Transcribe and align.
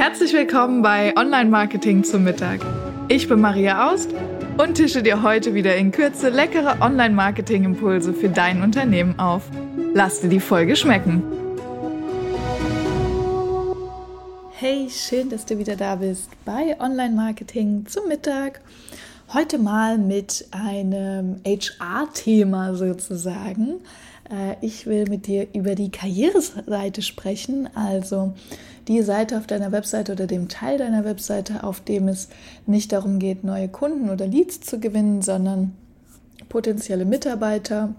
Herzlich 0.00 0.32
willkommen 0.32 0.80
bei 0.80 1.14
Online 1.14 1.50
Marketing 1.50 2.04
zum 2.04 2.24
Mittag. 2.24 2.60
Ich 3.08 3.28
bin 3.28 3.38
Maria 3.38 3.92
Aust 3.92 4.08
und 4.56 4.76
tische 4.76 5.02
dir 5.02 5.22
heute 5.22 5.52
wieder 5.52 5.76
in 5.76 5.92
Kürze 5.92 6.30
leckere 6.30 6.80
Online 6.80 7.14
Marketing 7.14 7.64
Impulse 7.64 8.14
für 8.14 8.30
dein 8.30 8.62
Unternehmen 8.62 9.18
auf. 9.18 9.42
Lass 9.92 10.22
dir 10.22 10.30
die 10.30 10.40
Folge 10.40 10.74
schmecken. 10.74 11.22
Hey, 14.52 14.88
schön, 14.88 15.28
dass 15.28 15.44
du 15.44 15.58
wieder 15.58 15.76
da 15.76 15.96
bist 15.96 16.30
bei 16.46 16.80
Online 16.80 17.14
Marketing 17.14 17.84
zum 17.84 18.08
Mittag. 18.08 18.62
Heute 19.34 19.58
mal 19.58 19.98
mit 19.98 20.46
einem 20.50 21.42
HR-Thema 21.44 22.74
sozusagen. 22.74 23.82
Äh, 24.30 24.56
ich 24.62 24.86
will 24.86 25.10
mit 25.10 25.26
dir 25.26 25.46
über 25.52 25.74
die 25.74 25.90
Karriereseite 25.90 27.02
sprechen, 27.02 27.68
also 27.74 28.32
die 28.88 29.02
Seite 29.02 29.38
auf 29.38 29.46
deiner 29.46 29.72
Webseite 29.72 30.12
oder 30.12 30.26
dem 30.26 30.48
Teil 30.48 30.78
deiner 30.78 31.04
Webseite, 31.04 31.64
auf 31.64 31.80
dem 31.80 32.08
es 32.08 32.28
nicht 32.66 32.92
darum 32.92 33.18
geht, 33.18 33.44
neue 33.44 33.68
Kunden 33.68 34.10
oder 34.10 34.26
Leads 34.26 34.60
zu 34.60 34.80
gewinnen, 34.80 35.22
sondern 35.22 35.72
potenzielle 36.48 37.04
Mitarbeiter, 37.04 37.94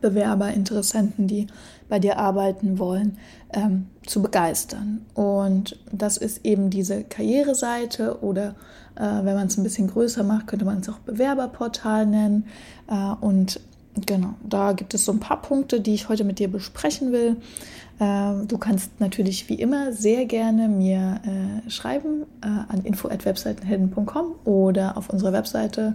Bewerber, 0.00 0.52
Interessenten, 0.52 1.28
die 1.28 1.46
bei 1.88 1.98
dir 1.98 2.18
arbeiten 2.18 2.78
wollen, 2.78 3.18
ähm, 3.52 3.86
zu 4.06 4.20
begeistern. 4.22 5.04
Und 5.14 5.78
das 5.92 6.16
ist 6.16 6.44
eben 6.44 6.70
diese 6.70 7.04
Karriereseite 7.04 8.20
oder 8.22 8.54
äh, 8.96 9.02
wenn 9.02 9.34
man 9.34 9.46
es 9.46 9.56
ein 9.56 9.62
bisschen 9.62 9.88
größer 9.88 10.24
macht, 10.24 10.46
könnte 10.46 10.64
man 10.64 10.80
es 10.80 10.88
auch 10.88 10.98
Bewerberportal 10.98 12.06
nennen. 12.06 12.46
Äh, 12.88 13.14
und 13.20 13.60
Genau, 14.06 14.34
da 14.42 14.72
gibt 14.72 14.94
es 14.94 15.04
so 15.04 15.12
ein 15.12 15.20
paar 15.20 15.42
Punkte, 15.42 15.80
die 15.80 15.92
ich 15.92 16.08
heute 16.08 16.24
mit 16.24 16.38
dir 16.38 16.48
besprechen 16.48 17.12
will. 17.12 17.36
Ähm, 18.00 18.48
du 18.48 18.56
kannst 18.56 19.00
natürlich 19.00 19.48
wie 19.50 19.54
immer 19.54 19.92
sehr 19.92 20.24
gerne 20.24 20.68
mir 20.68 21.20
äh, 21.24 21.70
schreiben 21.70 22.22
äh, 22.42 22.46
an 22.46 22.82
info@webseitenhelden.com 22.84 24.34
oder 24.44 24.96
auf 24.96 25.10
unserer 25.10 25.34
Webseite 25.34 25.92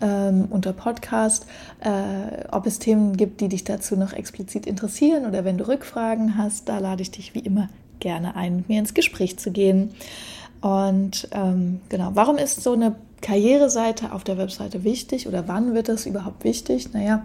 ähm, 0.00 0.46
unter 0.50 0.72
Podcast, 0.72 1.46
äh, 1.80 2.48
ob 2.50 2.66
es 2.66 2.78
Themen 2.78 3.16
gibt, 3.16 3.40
die 3.40 3.48
dich 3.48 3.64
dazu 3.64 3.96
noch 3.96 4.12
explizit 4.12 4.66
interessieren 4.66 5.26
oder 5.26 5.44
wenn 5.44 5.58
du 5.58 5.68
Rückfragen 5.68 6.38
hast, 6.38 6.68
da 6.68 6.78
lade 6.78 7.02
ich 7.02 7.10
dich 7.10 7.34
wie 7.34 7.40
immer 7.40 7.68
gerne 8.00 8.34
ein, 8.34 8.56
mit 8.56 8.68
mir 8.68 8.78
ins 8.78 8.94
Gespräch 8.94 9.38
zu 9.38 9.50
gehen. 9.50 9.90
Und 10.60 11.28
ähm, 11.32 11.80
genau, 11.88 12.10
warum 12.14 12.38
ist 12.38 12.62
so 12.62 12.72
eine 12.72 12.96
Karriereseite 13.20 14.12
auf 14.12 14.24
der 14.24 14.38
Webseite 14.38 14.84
wichtig 14.84 15.26
oder 15.26 15.48
wann 15.48 15.74
wird 15.74 15.88
das 15.88 16.06
überhaupt 16.06 16.44
wichtig? 16.44 16.92
Naja, 16.92 17.24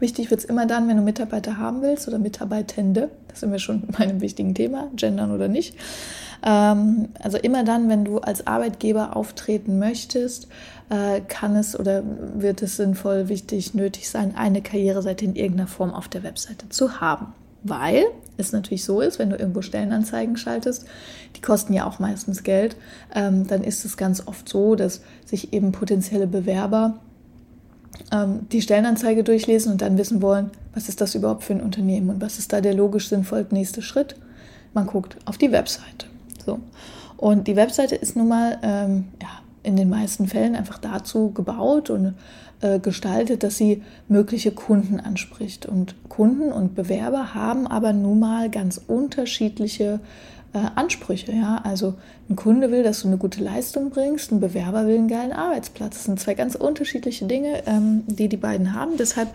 wichtig 0.00 0.30
wird 0.30 0.40
es 0.40 0.46
immer 0.46 0.66
dann, 0.66 0.88
wenn 0.88 0.96
du 0.96 1.02
Mitarbeiter 1.02 1.56
haben 1.58 1.82
willst 1.82 2.08
oder 2.08 2.18
Mitarbeitende. 2.18 3.10
Das 3.28 3.40
sind 3.40 3.52
wir 3.52 3.58
schon 3.58 3.82
bei 3.98 4.04
einem 4.04 4.20
wichtigen 4.20 4.54
Thema, 4.54 4.90
gendern 4.94 5.32
oder 5.32 5.48
nicht. 5.48 5.74
Ähm, 6.44 7.08
also 7.20 7.38
immer 7.38 7.64
dann, 7.64 7.88
wenn 7.88 8.04
du 8.04 8.18
als 8.18 8.46
Arbeitgeber 8.46 9.16
auftreten 9.16 9.78
möchtest, 9.78 10.48
äh, 10.90 11.20
kann 11.20 11.56
es 11.56 11.78
oder 11.78 12.02
wird 12.34 12.62
es 12.62 12.76
sinnvoll, 12.76 13.28
wichtig, 13.28 13.74
nötig 13.74 14.08
sein, 14.08 14.34
eine 14.36 14.62
Karriereseite 14.62 15.24
in 15.24 15.36
irgendeiner 15.36 15.68
Form 15.68 15.92
auf 15.92 16.08
der 16.08 16.22
Webseite 16.22 16.68
zu 16.68 17.00
haben. 17.00 17.32
Weil 17.62 18.04
es 18.36 18.52
natürlich 18.52 18.84
so 18.84 19.00
ist, 19.00 19.18
wenn 19.18 19.30
du 19.30 19.36
irgendwo 19.36 19.62
Stellenanzeigen 19.62 20.36
schaltest, 20.36 20.86
die 21.36 21.40
kosten 21.40 21.72
ja 21.72 21.86
auch 21.86 21.98
meistens 21.98 22.42
Geld, 22.42 22.76
ähm, 23.14 23.46
dann 23.46 23.64
ist 23.64 23.84
es 23.84 23.96
ganz 23.96 24.26
oft 24.26 24.48
so, 24.48 24.76
dass 24.76 25.02
sich 25.24 25.52
eben 25.52 25.72
potenzielle 25.72 26.26
Bewerber 26.26 26.98
ähm, 28.12 28.46
die 28.52 28.62
Stellenanzeige 28.62 29.24
durchlesen 29.24 29.72
und 29.72 29.82
dann 29.82 29.98
wissen 29.98 30.22
wollen, 30.22 30.50
was 30.74 30.88
ist 30.88 31.00
das 31.00 31.14
überhaupt 31.14 31.44
für 31.44 31.54
ein 31.54 31.60
Unternehmen 31.60 32.10
und 32.10 32.20
was 32.20 32.38
ist 32.38 32.52
da 32.52 32.60
der 32.60 32.74
logisch 32.74 33.08
sinnvoll 33.08 33.46
nächste 33.50 33.82
Schritt. 33.82 34.16
Man 34.72 34.86
guckt 34.86 35.16
auf 35.24 35.38
die 35.38 35.50
Webseite. 35.50 36.06
So. 36.44 36.60
Und 37.16 37.48
die 37.48 37.56
Webseite 37.56 37.96
ist 37.96 38.16
nun 38.16 38.28
mal 38.28 38.58
ähm, 38.62 39.08
ja, 39.20 39.28
in 39.64 39.76
den 39.76 39.88
meisten 39.88 40.28
Fällen 40.28 40.54
einfach 40.54 40.78
dazu 40.78 41.32
gebaut 41.32 41.90
und 41.90 42.14
äh, 42.60 42.78
gestaltet, 42.78 43.42
dass 43.42 43.56
sie 43.56 43.82
mögliche 44.08 44.50
Kunden 44.50 45.00
anspricht. 45.00 45.66
Und 45.66 45.94
Kunden 46.08 46.52
und 46.52 46.74
Bewerber 46.74 47.34
haben 47.34 47.66
aber 47.66 47.92
nun 47.92 48.18
mal 48.18 48.50
ganz 48.50 48.80
unterschiedliche 48.86 50.00
äh, 50.52 50.58
Ansprüche. 50.74 51.32
Ja? 51.32 51.60
Also 51.64 51.94
ein 52.30 52.36
Kunde 52.36 52.70
will, 52.70 52.82
dass 52.82 53.02
du 53.02 53.08
eine 53.08 53.16
gute 53.16 53.42
Leistung 53.42 53.90
bringst, 53.90 54.32
ein 54.32 54.40
Bewerber 54.40 54.86
will 54.86 54.96
einen 54.96 55.08
geilen 55.08 55.32
Arbeitsplatz. 55.32 55.94
Das 55.94 56.04
sind 56.04 56.20
zwei 56.20 56.34
ganz 56.34 56.54
unterschiedliche 56.54 57.26
Dinge, 57.26 57.62
ähm, 57.66 58.04
die 58.06 58.28
die 58.28 58.36
beiden 58.36 58.74
haben. 58.74 58.92
Deshalb 58.98 59.28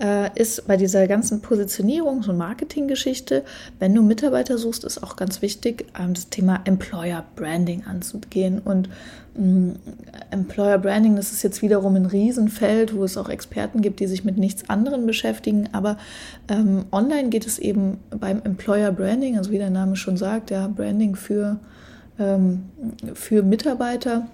äh, 0.00 0.30
ist 0.34 0.66
bei 0.66 0.76
dieser 0.76 1.06
ganzen 1.06 1.42
Positionierungs- 1.42 2.28
und 2.28 2.36
Marketinggeschichte, 2.36 3.44
wenn 3.78 3.94
du 3.94 4.02
Mitarbeiter 4.02 4.58
suchst, 4.58 4.84
ist 4.84 5.02
auch 5.02 5.16
ganz 5.16 5.42
wichtig, 5.42 5.86
ähm, 5.98 6.14
das 6.14 6.28
Thema 6.28 6.60
Employer 6.64 7.24
Branding 7.36 7.84
anzugehen. 7.84 8.60
Und 8.64 8.88
ähm, 9.36 9.76
Employer 10.30 10.78
Branding, 10.78 11.16
das 11.16 11.32
ist 11.32 11.42
jetzt 11.42 11.62
wiederum 11.62 11.96
ein 11.96 12.06
Riesenfeld, 12.06 12.94
wo 12.94 13.04
es 13.04 13.16
auch 13.16 13.28
Experten 13.28 13.82
gibt, 13.82 14.00
die 14.00 14.06
sich 14.06 14.24
mit 14.24 14.38
nichts 14.38 14.68
anderem 14.68 15.06
beschäftigen. 15.06 15.68
Aber 15.72 15.96
ähm, 16.48 16.84
online 16.92 17.28
geht 17.28 17.46
es 17.46 17.58
eben 17.58 17.98
beim 18.10 18.42
Employer 18.42 18.92
Branding, 18.92 19.38
also 19.38 19.50
wie 19.50 19.58
der 19.58 19.70
Name 19.70 19.96
schon 19.96 20.16
sagt, 20.16 20.50
ja, 20.52 20.68
Branding 20.68 21.16
für 21.16 21.58
ähm, 22.18 22.64
für 23.14 23.42
Mitarbeiter 23.42 24.26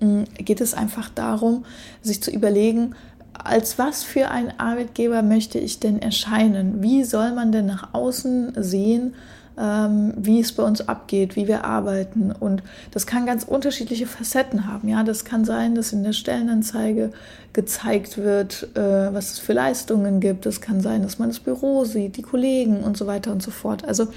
mm, 0.00 0.22
geht 0.38 0.60
es 0.60 0.74
einfach 0.74 1.08
darum, 1.08 1.64
sich 2.02 2.22
zu 2.22 2.30
überlegen, 2.30 2.94
als 3.32 3.78
was 3.78 4.04
für 4.04 4.30
ein 4.30 4.58
Arbeitgeber 4.60 5.22
möchte 5.22 5.58
ich 5.58 5.80
denn 5.80 6.00
erscheinen? 6.00 6.82
Wie 6.82 7.02
soll 7.04 7.32
man 7.32 7.50
denn 7.50 7.66
nach 7.66 7.94
außen 7.94 8.52
sehen, 8.56 9.14
ähm, 9.58 10.12
wie 10.16 10.40
es 10.40 10.52
bei 10.52 10.62
uns 10.62 10.86
abgeht, 10.86 11.34
wie 11.34 11.48
wir 11.48 11.64
arbeiten? 11.64 12.30
Und 12.30 12.62
das 12.90 13.06
kann 13.06 13.26
ganz 13.26 13.44
unterschiedliche 13.44 14.06
Facetten 14.06 14.66
haben. 14.66 14.88
Ja, 14.88 15.02
das 15.02 15.24
kann 15.24 15.44
sein, 15.44 15.74
dass 15.74 15.92
in 15.92 16.04
der 16.04 16.12
Stellenanzeige 16.12 17.10
gezeigt 17.52 18.18
wird, 18.18 18.68
äh, 18.76 19.12
was 19.12 19.32
es 19.32 19.38
für 19.38 19.54
Leistungen 19.54 20.20
gibt. 20.20 20.46
Es 20.46 20.60
kann 20.60 20.80
sein, 20.80 21.02
dass 21.02 21.18
man 21.18 21.30
das 21.30 21.40
Büro 21.40 21.84
sieht, 21.84 22.16
die 22.18 22.22
Kollegen 22.22 22.84
und 22.84 22.96
so 22.96 23.06
weiter 23.06 23.32
und 23.32 23.42
so 23.42 23.50
fort. 23.50 23.84
Also 23.88 24.08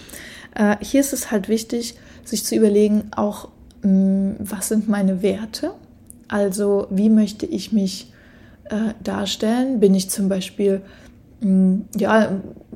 äh, 0.56 0.78
hier 0.82 1.02
ist 1.02 1.14
es 1.14 1.32
halt 1.32 1.48
wichtig, 1.48 1.96
sich 2.24 2.44
zu 2.44 2.56
überlegen, 2.56 3.10
auch 3.16 3.50
mm, 3.84 4.32
was 4.40 4.70
sind 4.70 4.90
meine 4.90 5.22
Werte? 5.22 5.72
Also 6.28 6.88
wie 6.90 7.10
möchte 7.10 7.46
ich 7.46 7.72
mich 7.72 8.12
äh, 8.66 8.94
darstellen? 9.04 9.80
Bin 9.80 9.94
ich 9.94 10.10
zum 10.10 10.28
Beispiel, 10.28 10.82
mh, 11.42 11.50
mm, 11.50 11.86
ja, 11.98 12.32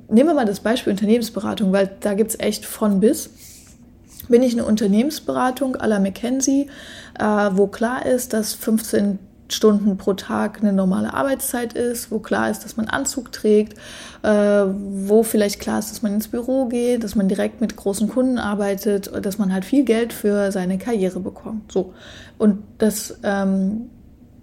nehmen 0.09 0.29
wir 0.29 0.35
mal 0.35 0.45
das 0.45 0.59
Beispiel 0.59 0.91
Unternehmensberatung, 0.91 1.71
weil 1.71 1.89
da 2.01 2.13
gibt 2.13 2.31
es 2.31 2.39
echt 2.39 2.65
von 2.65 2.99
bis. 2.99 3.31
Bin 4.27 4.43
ich 4.43 4.53
eine 4.53 4.65
Unternehmensberatung 4.65 5.75
à 5.77 5.87
la 5.87 5.99
McKenzie, 5.99 6.67
äh, 7.17 7.23
wo 7.23 7.65
klar 7.67 8.05
ist, 8.05 8.33
dass 8.33 8.53
15 8.53 9.17
Stunden 9.49 9.97
pro 9.97 10.13
Tag 10.13 10.59
eine 10.61 10.73
normale 10.73 11.13
Arbeitszeit 11.13 11.73
ist, 11.73 12.11
wo 12.11 12.19
klar 12.19 12.49
ist, 12.49 12.63
dass 12.63 12.77
man 12.77 12.87
Anzug 12.87 13.31
trägt, 13.31 13.77
äh, 14.23 14.29
wo 14.29 15.23
vielleicht 15.23 15.59
klar 15.59 15.79
ist, 15.79 15.91
dass 15.91 16.01
man 16.01 16.13
ins 16.13 16.27
Büro 16.27 16.65
geht, 16.65 17.03
dass 17.03 17.15
man 17.15 17.27
direkt 17.27 17.61
mit 17.61 17.75
großen 17.75 18.09
Kunden 18.09 18.37
arbeitet, 18.37 19.11
dass 19.25 19.37
man 19.37 19.53
halt 19.53 19.65
viel 19.65 19.83
Geld 19.83 20.13
für 20.13 20.51
seine 20.51 20.77
Karriere 20.77 21.19
bekommt. 21.19 21.71
So. 21.71 21.93
Und 22.37 22.59
das 22.77 23.17
ähm, 23.23 23.89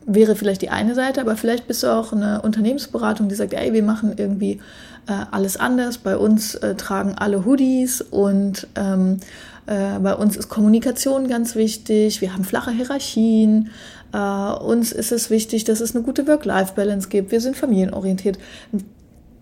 wäre 0.07 0.37
vielleicht 0.37 0.63
die 0.63 0.71
eine 0.71 0.95
Seite, 0.95 1.21
aber 1.21 1.37
vielleicht 1.37 1.67
bist 1.67 1.83
du 1.83 1.89
auch 1.89 2.13
eine 2.13 2.43
Unternehmensberatung, 2.43 3.29
die 3.29 3.35
sagt, 3.35 3.53
ey, 3.55 3.73
wir 3.73 3.83
machen 3.83 4.15
irgendwie 4.17 4.61
äh, 5.09 5.25
alles 5.31 5.57
anders. 5.57 5.99
Bei 5.99 6.17
uns 6.17 6.55
äh, 6.57 6.75
tragen 6.77 7.15
alle 7.17 7.45
Hoodies 7.45 8.01
und 8.01 8.69
ähm, 8.77 9.19
äh, 9.67 9.99
bei 9.99 10.15
uns 10.15 10.37
ist 10.37 10.49
Kommunikation 10.49 11.29
ganz 11.29 11.55
wichtig. 11.55 12.21
Wir 12.21 12.33
haben 12.33 12.45
flache 12.45 12.71
Hierarchien. 12.71 13.71
Äh, 14.13 14.19
uns 14.19 14.93
ist 14.93 15.13
es 15.13 15.31
wichtig, 15.31 15.65
dass 15.65 15.81
es 15.81 15.95
eine 15.95 16.05
gute 16.05 16.27
Work-Life-Balance 16.27 17.09
gibt. 17.09 17.33
Wir 17.33 17.41
sind 17.41 17.57
familienorientiert. 17.57 18.39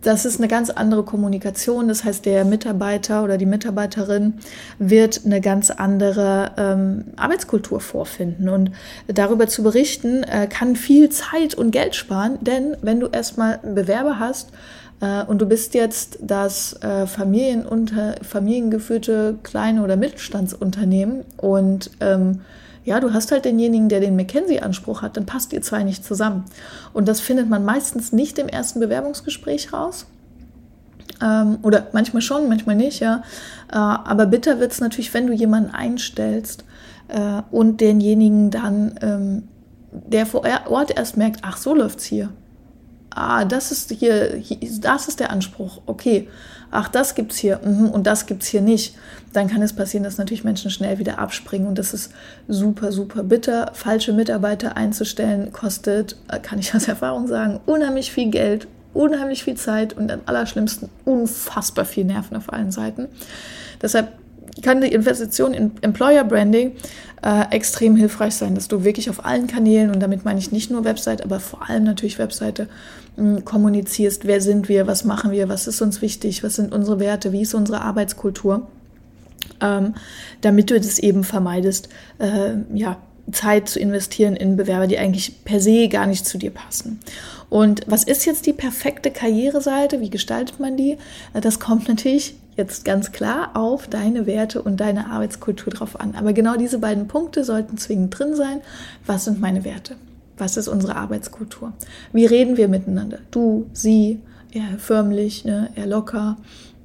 Das 0.04 0.26
ist 0.26 0.38
eine 0.38 0.48
ganz 0.48 0.68
andere 0.68 1.02
Kommunikation. 1.02 1.88
Das 1.88 2.04
heißt, 2.04 2.26
der 2.26 2.44
Mitarbeiter 2.44 3.24
oder 3.24 3.38
die 3.38 3.46
Mitarbeiterin 3.46 4.34
wird 4.78 5.22
eine 5.25 5.40
ganz 5.40 5.70
andere 5.70 6.52
ähm, 6.58 7.04
Arbeitskultur 7.16 7.81
vorfinden. 7.81 8.50
Und 8.50 8.70
darüber 9.06 9.46
zu 9.46 9.62
berichten, 9.62 10.22
äh, 10.22 10.46
kann 10.46 10.76
viel 10.76 11.08
Zeit 11.08 11.54
und 11.54 11.70
Geld 11.70 11.94
sparen. 11.94 12.37
Denn 12.43 12.76
wenn 12.82 13.00
du 13.00 13.06
erstmal 13.06 13.58
Bewerber 13.58 14.19
hast, 14.19 14.50
und 15.26 15.40
du 15.40 15.46
bist 15.46 15.74
jetzt 15.74 16.18
das 16.20 16.74
äh, 16.82 17.06
Familienunter 17.06 18.16
familiengeführte 18.22 19.36
kleine 19.42 19.82
oder 19.82 19.96
Mittelstandsunternehmen 19.96 21.24
und 21.36 21.90
ähm, 22.00 22.40
ja, 22.84 23.00
du 23.00 23.14
hast 23.14 23.32
halt 23.32 23.46
denjenigen, 23.46 23.88
der 23.88 24.00
den 24.00 24.14
McKenzie-Anspruch 24.14 25.02
hat, 25.02 25.16
dann 25.16 25.24
passt 25.24 25.52
ihr 25.52 25.62
zwei 25.62 25.82
nicht 25.82 26.04
zusammen. 26.04 26.44
Und 26.92 27.08
das 27.08 27.20
findet 27.20 27.48
man 27.48 27.64
meistens 27.64 28.12
nicht 28.12 28.38
im 28.38 28.46
ersten 28.46 28.78
Bewerbungsgespräch 28.78 29.72
raus. 29.72 30.06
Ähm, 31.22 31.58
oder 31.62 31.88
manchmal 31.92 32.20
schon, 32.20 32.48
manchmal 32.48 32.76
nicht, 32.76 33.00
ja. 33.00 33.22
Äh, 33.72 33.76
aber 33.76 34.26
bitter 34.26 34.60
wird 34.60 34.72
es 34.72 34.80
natürlich, 34.80 35.14
wenn 35.14 35.26
du 35.26 35.32
jemanden 35.32 35.70
einstellst 35.70 36.64
äh, 37.08 37.40
und 37.50 37.80
denjenigen 37.80 38.50
dann, 38.50 38.98
ähm, 39.00 39.42
der 39.90 40.26
vor 40.26 40.44
Ort 40.68 40.96
erst 40.96 41.16
merkt, 41.16 41.40
ach, 41.42 41.56
so 41.56 41.74
läuft's 41.74 42.04
hier. 42.04 42.30
Ah, 43.14 43.44
das 43.44 43.70
ist 43.70 43.93
hier, 43.93 44.43
das 44.81 45.08
ist 45.08 45.20
der 45.20 45.31
Anspruch. 45.31 45.81
Okay, 45.87 46.28
ach, 46.72 46.88
das 46.88 47.14
gibt's 47.14 47.37
hier 47.37 47.61
mhm, 47.64 47.88
und 47.90 48.06
das 48.06 48.26
gibt's 48.26 48.49
hier 48.49 48.61
nicht, 48.61 48.96
dann 49.32 49.49
kann 49.49 49.62
es 49.62 49.72
passieren, 49.72 50.02
dass 50.02 50.19
natürlich 50.19 50.43
Menschen 50.43 50.70
schnell 50.70 50.99
wieder 50.99 51.19
abspringen 51.20 51.69
und 51.69 51.78
das 51.78 51.94
ist 51.94 52.12
super, 52.49 52.90
super 52.90 53.22
bitter. 53.22 53.70
Falsche 53.72 54.12
Mitarbeiter 54.12 54.76
einzustellen 54.76 55.52
kostet, 55.52 56.16
äh, 56.28 56.40
kann 56.40 56.58
ich 56.58 56.75
aus 56.75 56.88
Erfahrung 56.88 57.28
sagen, 57.28 57.61
unheimlich 57.66 58.11
viel 58.11 58.31
Geld, 58.31 58.66
unheimlich 58.93 59.44
viel 59.44 59.55
Zeit 59.55 59.93
und 59.93 60.11
am 60.11 60.20
allerschlimmsten 60.26 60.88
unfassbar 61.05 61.84
viel 61.84 62.05
Nerven 62.05 62.37
auf 62.37 62.52
allen 62.52 62.72
Seiten. 62.72 63.06
Deshalb 63.81 64.08
kann 64.62 64.80
die 64.80 64.92
Investition 64.92 65.52
in 65.54 65.72
Employer 65.80 66.24
Branding 66.24 66.72
äh, 67.22 67.50
extrem 67.50 67.96
hilfreich 67.96 68.34
sein, 68.34 68.54
dass 68.54 68.68
du 68.68 68.84
wirklich 68.84 69.10
auf 69.10 69.24
allen 69.24 69.46
Kanälen, 69.46 69.90
und 69.90 70.00
damit 70.00 70.24
meine 70.24 70.38
ich 70.38 70.52
nicht 70.52 70.70
nur 70.70 70.84
Website, 70.84 71.22
aber 71.22 71.40
vor 71.40 71.68
allem 71.68 71.84
natürlich 71.84 72.18
Webseite, 72.18 72.68
mh, 73.16 73.40
kommunizierst, 73.42 74.26
wer 74.26 74.40
sind 74.40 74.68
wir, 74.68 74.86
was 74.86 75.04
machen 75.04 75.30
wir, 75.30 75.48
was 75.48 75.66
ist 75.66 75.80
uns 75.82 76.02
wichtig, 76.02 76.42
was 76.42 76.56
sind 76.56 76.72
unsere 76.72 77.00
Werte, 77.00 77.32
wie 77.32 77.42
ist 77.42 77.54
unsere 77.54 77.80
Arbeitskultur, 77.80 78.66
ähm, 79.60 79.94
damit 80.40 80.70
du 80.70 80.78
das 80.78 80.98
eben 80.98 81.24
vermeidest, 81.24 81.88
äh, 82.18 82.54
ja, 82.74 82.98
Zeit 83.32 83.70
zu 83.70 83.80
investieren 83.80 84.36
in 84.36 84.58
Bewerber, 84.58 84.86
die 84.86 84.98
eigentlich 84.98 85.44
per 85.46 85.58
se 85.58 85.88
gar 85.88 86.06
nicht 86.06 86.26
zu 86.26 86.36
dir 86.36 86.50
passen. 86.50 87.00
Und 87.48 87.80
was 87.86 88.04
ist 88.04 88.26
jetzt 88.26 88.44
die 88.44 88.52
perfekte 88.52 89.10
Karriereseite? 89.10 90.02
Wie 90.02 90.10
gestaltet 90.10 90.60
man 90.60 90.76
die? 90.76 90.98
Das 91.32 91.58
kommt 91.58 91.88
natürlich 91.88 92.34
jetzt 92.56 92.84
ganz 92.84 93.12
klar 93.12 93.50
auf 93.54 93.88
deine 93.88 94.26
Werte 94.26 94.62
und 94.62 94.78
deine 94.78 95.10
Arbeitskultur 95.10 95.72
drauf 95.72 96.00
an. 96.00 96.14
Aber 96.16 96.32
genau 96.32 96.56
diese 96.56 96.78
beiden 96.78 97.08
Punkte 97.08 97.44
sollten 97.44 97.76
zwingend 97.78 98.18
drin 98.18 98.34
sein. 98.34 98.60
Was 99.06 99.24
sind 99.24 99.40
meine 99.40 99.64
Werte? 99.64 99.96
Was 100.36 100.56
ist 100.56 100.68
unsere 100.68 100.96
Arbeitskultur? 100.96 101.72
Wie 102.12 102.26
reden 102.26 102.56
wir 102.56 102.68
miteinander? 102.68 103.18
Du, 103.30 103.66
sie, 103.72 104.20
eher 104.52 104.78
förmlich, 104.78 105.44
ne, 105.44 105.70
eher 105.76 105.86
locker. 105.86 106.36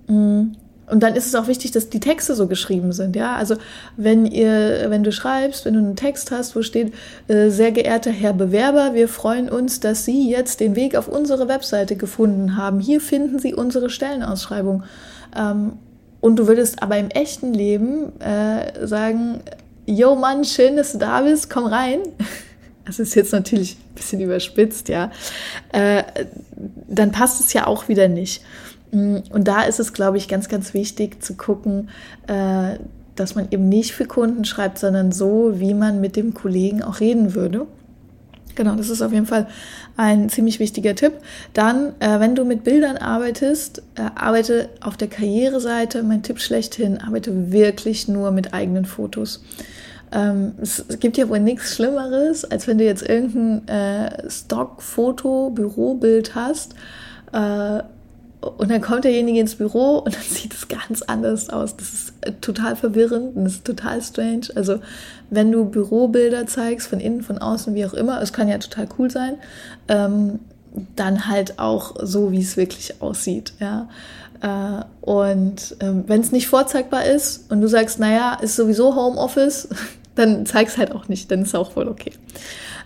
Mm. 0.07 0.51
Und 0.89 1.04
dann 1.04 1.16
ist 1.16 1.27
es 1.27 1.36
auch 1.36 1.48
wichtig, 1.48 1.69
dass 1.69 1.89
die 1.89 2.00
Texte 2.00 2.33
so 2.33 2.48
geschrieben 2.48 2.94
sind, 2.94 3.16
ja. 3.16 3.36
Also 3.36 3.56
wenn 3.95 4.25
ihr, 4.25 4.88
wenn 4.89 5.04
du 5.04 5.12
schreibst, 5.12 5.66
wenn 5.66 5.75
du 5.75 5.80
einen 5.80 5.95
Text 5.95 6.31
hast, 6.31 6.56
wo 6.56 6.63
steht, 6.63 6.94
äh, 7.27 7.50
sehr 7.50 7.71
geehrter 7.71 8.10
Herr 8.10 8.33
Bewerber, 8.33 8.95
wir 8.95 9.07
freuen 9.07 9.50
uns, 9.50 9.80
dass 9.80 10.06
Sie 10.06 10.31
jetzt 10.31 10.60
den 10.60 10.75
Weg 10.75 10.95
auf 10.95 11.07
unsere 11.07 11.48
Webseite 11.48 11.95
gefunden 11.95 12.57
haben. 12.57 12.80
Hier 12.80 13.01
finden 13.01 13.38
Sie 13.38 13.54
unsere 13.54 13.92
Stellenausschreibung. 13.92 14.83
Ähm, 15.36 15.74
und 16.22 16.38
du 16.38 16.48
würdest 16.48 16.84
aber 16.84 16.98
im 16.98 17.10
echten 17.10 17.54
Leben 17.54 18.20
äh, 18.20 18.86
sagen, 18.86 19.42
yo 19.86 20.16
Mann, 20.16 20.44
schön, 20.44 20.76
dass 20.76 20.92
du 20.92 20.98
da 20.98 21.22
bist, 21.22 21.50
komm 21.50 21.66
rein. 21.66 22.00
Das 22.86 22.98
ist 22.98 23.14
jetzt 23.14 23.34
natürlich 23.34 23.76
ein 23.76 23.94
bisschen 23.94 24.20
überspitzt, 24.20 24.90
ja. 24.90 25.12
Äh, 25.74 26.02
dann 26.88 27.12
passt 27.12 27.40
es 27.40 27.54
ja 27.54 27.68
auch 27.68 27.88
wieder 27.88 28.08
nicht. 28.08 28.44
Mm, 28.92 29.18
und 29.30 29.48
da 29.48 29.62
ist 29.62 29.80
es, 29.80 29.94
glaube 29.94 30.18
ich, 30.18 30.28
ganz, 30.28 30.50
ganz 30.50 30.74
wichtig 30.74 31.22
zu 31.22 31.36
gucken, 31.36 31.90
äh, 32.26 32.80
dass 33.16 33.36
man 33.36 33.48
eben 33.52 33.70
nicht 33.70 33.92
für 33.92 34.06
Kunden 34.06 34.44
schreibt, 34.44 34.80
sondern 34.80 35.12
so, 35.12 35.60
wie 35.60 35.76
man 35.76 36.02
mit 36.02 36.16
dem 36.16 36.34
Kollegen 36.34 36.81
auch 36.81 37.00
reden 37.00 37.36
würde. 37.36 37.68
Genau, 38.60 38.76
das 38.76 38.90
ist 38.90 39.02
auf 39.02 39.14
jeden 39.14 39.26
Fall 39.26 39.48
ein 39.96 40.28
ziemlich 40.28 40.60
wichtiger 40.60 40.94
Tipp. 40.94 41.14
Dann, 41.54 41.94
äh, 42.02 42.20
wenn 42.20 42.36
du 42.36 42.44
mit 42.44 42.66
Bildern 42.66 42.98
arbeitest, 42.98 43.82
äh, 43.96 44.02
arbeite 44.16 44.68
auf 44.82 44.98
der 44.98 45.08
Karriereseite, 45.08 46.04
mein 46.04 46.24
Tipp 46.24 46.42
schlechthin, 46.42 46.98
arbeite 46.98 47.54
wirklich 47.54 48.10
nur 48.10 48.32
mit 48.32 48.54
eigenen 48.54 48.84
Fotos. 48.84 49.42
Ähm, 50.12 50.56
es, 50.62 50.84
gibt 51.00 51.16
ja 51.16 51.30
wohl 51.30 51.40
nichts 51.40 51.74
Schlimmeres, 51.74 52.44
als 52.44 52.68
wenn 52.68 52.80
du 52.80 52.84
jetzt 52.84 53.08
irgendein 53.08 53.66
äh, 53.70 54.30
Stockfoto, 54.30 55.52
Bürobild 55.52 56.36
hast 56.36 56.76
äh, 57.32 57.80
und 58.42 58.72
dann 58.72 58.82
kommt 58.82 59.04
derjenige 59.04 59.40
ins 59.40 59.56
Büro 59.56 59.98
und 59.98 60.16
dann 60.16 60.24
sieht 60.30 60.54
es 60.54 60.68
ganz 60.68 61.02
anders 61.02 61.50
aus. 61.50 61.76
Das 61.76 61.94
ist 61.94 62.14
äh, 62.22 62.32
total 62.42 62.76
verwirrend 62.76 63.36
und 63.36 63.44
das 63.44 63.54
ist 63.56 63.66
total 63.66 64.02
strange. 64.02 64.48
Also 64.56 64.80
wenn 65.30 65.52
du 65.52 65.66
Bürobilder 65.66 66.48
zeigst, 66.48 66.88
von 66.88 67.00
innen, 67.00 67.22
von 67.22 67.38
außen, 67.38 67.76
wie 67.76 67.86
auch 67.86 67.94
immer, 67.94 68.22
es 68.22 68.34
kann 68.34 68.48
ja 68.48 68.58
total 68.58 68.88
cool 68.98 69.12
sein, 69.12 69.36
ähm, 69.88 70.40
dann 70.96 71.28
halt 71.28 71.60
auch 71.60 71.96
so, 72.02 72.32
wie 72.32 72.42
es 72.42 72.56
wirklich 72.56 73.02
aussieht. 73.02 73.54
Ja? 73.60 73.90
Äh, 74.42 74.84
und 75.02 75.76
ähm, 75.82 76.06
wenn 76.08 76.22
es 76.22 76.32
nicht 76.32 76.48
vorzeigbar 76.48 77.06
ist 77.06 77.52
und 77.52 77.62
du 77.62 77.68
sagst, 77.68 78.00
naja, 78.00 78.38
ist 78.42 78.56
sowieso 78.56 78.96
Homeoffice, 78.96 79.68
dann 80.16 80.46
zeig 80.46 80.68
es 80.68 80.78
halt 80.78 80.94
auch 80.94 81.08
nicht, 81.10 81.30
dann 81.32 81.42
ist 81.42 81.56
auch 81.56 81.76
wohl 81.76 81.88
okay. 81.88 82.14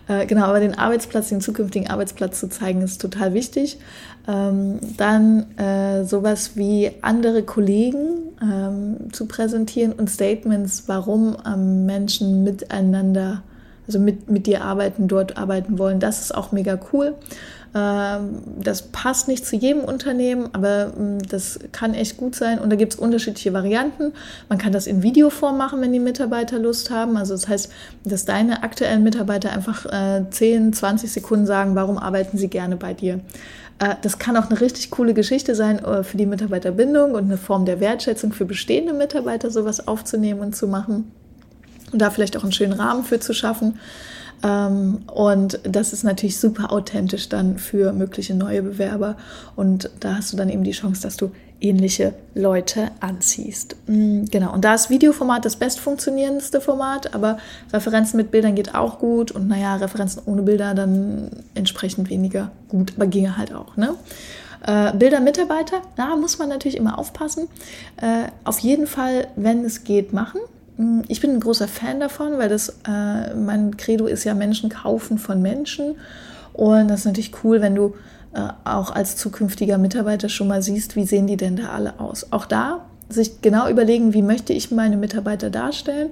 Äh, 0.08 0.26
genau, 0.26 0.44
aber 0.44 0.60
den 0.60 0.76
Arbeitsplatz, 0.76 1.28
den 1.30 1.40
zukünftigen 1.40 1.88
Arbeitsplatz 1.88 2.40
zu 2.40 2.48
zeigen, 2.48 2.82
ist 2.82 3.00
total 3.00 3.34
wichtig. 3.34 3.78
Ähm, 4.26 4.78
dann 4.96 5.56
äh, 5.58 6.04
sowas 6.04 6.56
wie 6.56 6.90
andere 7.02 7.42
Kollegen 7.42 8.32
ähm, 8.42 9.12
zu 9.12 9.26
präsentieren 9.26 9.92
und 9.92 10.08
Statements, 10.10 10.84
warum 10.86 11.36
ähm, 11.46 11.86
Menschen 11.86 12.44
miteinander, 12.44 13.42
also 13.86 13.98
mit, 13.98 14.30
mit 14.30 14.46
dir 14.46 14.62
arbeiten, 14.64 15.08
dort 15.08 15.36
arbeiten 15.36 15.78
wollen. 15.78 16.00
Das 16.00 16.20
ist 16.20 16.34
auch 16.34 16.52
mega 16.52 16.78
cool. 16.92 17.14
Ähm, 17.74 18.42
das 18.62 18.82
passt 18.82 19.26
nicht 19.26 19.44
zu 19.44 19.56
jedem 19.56 19.82
Unternehmen, 19.82 20.48
aber 20.52 20.92
ähm, 20.96 21.18
das 21.28 21.58
kann 21.72 21.94
echt 21.94 22.16
gut 22.16 22.36
sein. 22.36 22.58
Und 22.58 22.70
da 22.70 22.76
gibt 22.76 22.94
es 22.94 22.98
unterschiedliche 22.98 23.52
Varianten. 23.52 24.12
Man 24.48 24.58
kann 24.58 24.72
das 24.72 24.86
in 24.86 25.02
Videoform 25.02 25.58
machen, 25.58 25.80
wenn 25.80 25.92
die 25.92 25.98
Mitarbeiter 25.98 26.58
Lust 26.58 26.90
haben. 26.90 27.16
Also 27.16 27.34
das 27.34 27.48
heißt, 27.48 27.72
dass 28.04 28.24
deine 28.24 28.62
aktuellen 28.62 29.02
Mitarbeiter 29.02 29.50
einfach 29.52 29.86
10, 30.30 30.68
äh, 30.68 30.70
20 30.70 31.10
Sekunden 31.10 31.46
sagen, 31.46 31.74
warum 31.74 31.98
arbeiten 31.98 32.38
sie 32.38 32.48
gerne 32.48 32.76
bei 32.76 32.94
dir. 32.94 33.20
Äh, 33.78 33.96
das 34.02 34.18
kann 34.18 34.36
auch 34.36 34.50
eine 34.50 34.60
richtig 34.60 34.90
coole 34.90 35.14
Geschichte 35.14 35.54
sein 35.54 35.78
äh, 35.84 36.04
für 36.04 36.16
die 36.16 36.26
Mitarbeiterbindung 36.26 37.12
und 37.12 37.24
eine 37.24 37.38
Form 37.38 37.64
der 37.64 37.80
Wertschätzung 37.80 38.32
für 38.32 38.44
bestehende 38.44 38.92
Mitarbeiter, 38.92 39.50
sowas 39.50 39.88
aufzunehmen 39.88 40.40
und 40.40 40.54
zu 40.54 40.68
machen. 40.68 41.10
Und 41.92 42.00
da 42.00 42.10
vielleicht 42.10 42.36
auch 42.36 42.42
einen 42.42 42.52
schönen 42.52 42.72
Rahmen 42.72 43.04
für 43.04 43.20
zu 43.20 43.34
schaffen. 43.34 43.78
Ähm, 44.44 45.02
und 45.12 45.58
das 45.64 45.92
ist 45.92 46.04
natürlich 46.04 46.38
super 46.38 46.70
authentisch 46.70 47.28
dann 47.28 47.58
für 47.58 47.92
mögliche 47.92 48.34
neue 48.34 48.62
Bewerber. 48.62 49.16
Und 49.56 49.90
da 50.00 50.16
hast 50.16 50.32
du 50.32 50.36
dann 50.36 50.50
eben 50.50 50.62
die 50.62 50.72
Chance, 50.72 51.02
dass 51.02 51.16
du 51.16 51.32
ähnliche 51.60 52.12
Leute 52.34 52.90
anziehst. 53.00 53.76
Mm, 53.86 54.24
genau, 54.26 54.52
und 54.52 54.64
da 54.64 54.74
ist 54.74 54.90
Videoformat 54.90 55.44
das 55.44 55.56
bestfunktionierendste 55.56 56.60
Format, 56.60 57.14
aber 57.14 57.38
Referenzen 57.72 58.18
mit 58.18 58.30
Bildern 58.30 58.54
geht 58.54 58.74
auch 58.74 58.98
gut 58.98 59.32
und 59.32 59.48
naja, 59.48 59.76
Referenzen 59.76 60.22
ohne 60.26 60.42
Bilder 60.42 60.74
dann 60.74 61.30
entsprechend 61.54 62.10
weniger 62.10 62.50
gut, 62.68 62.92
aber 62.96 63.06
ginge 63.06 63.38
halt 63.38 63.54
auch. 63.54 63.76
Ne? 63.78 63.94
Äh, 64.66 64.94
Bilder 64.94 65.20
Mitarbeiter, 65.20 65.80
da 65.96 66.16
muss 66.16 66.38
man 66.38 66.50
natürlich 66.50 66.76
immer 66.76 66.98
aufpassen. 66.98 67.48
Äh, 67.96 68.28
auf 68.44 68.58
jeden 68.58 68.86
Fall, 68.86 69.28
wenn 69.36 69.64
es 69.64 69.84
geht, 69.84 70.12
machen. 70.12 70.40
Mm, 70.76 71.00
ich 71.08 71.20
bin 71.20 71.30
ein 71.30 71.40
großer 71.40 71.68
Fan 71.68 72.00
davon, 72.00 72.38
weil 72.38 72.48
das 72.48 72.70
äh, 72.86 73.34
mein 73.34 73.76
Credo 73.76 74.06
ist 74.06 74.24
ja 74.24 74.34
Menschen 74.34 74.70
kaufen 74.70 75.18
von 75.18 75.42
Menschen. 75.42 75.96
Und 76.52 76.88
das 76.88 77.00
ist 77.00 77.06
natürlich 77.06 77.32
cool, 77.44 77.60
wenn 77.60 77.74
du 77.74 77.94
äh, 78.34 78.48
auch 78.64 78.94
als 78.94 79.16
zukünftiger 79.16 79.78
Mitarbeiter 79.78 80.28
schon 80.28 80.48
mal 80.48 80.62
siehst, 80.62 80.96
wie 80.96 81.04
sehen 81.04 81.26
die 81.26 81.36
denn 81.36 81.56
da 81.56 81.70
alle 81.70 82.00
aus. 82.00 82.32
Auch 82.32 82.46
da 82.46 82.84
sich 83.08 83.42
genau 83.42 83.68
überlegen, 83.68 84.14
wie 84.14 84.22
möchte 84.22 84.52
ich 84.52 84.70
meine 84.70 84.96
Mitarbeiter 84.96 85.50
darstellen. 85.50 86.10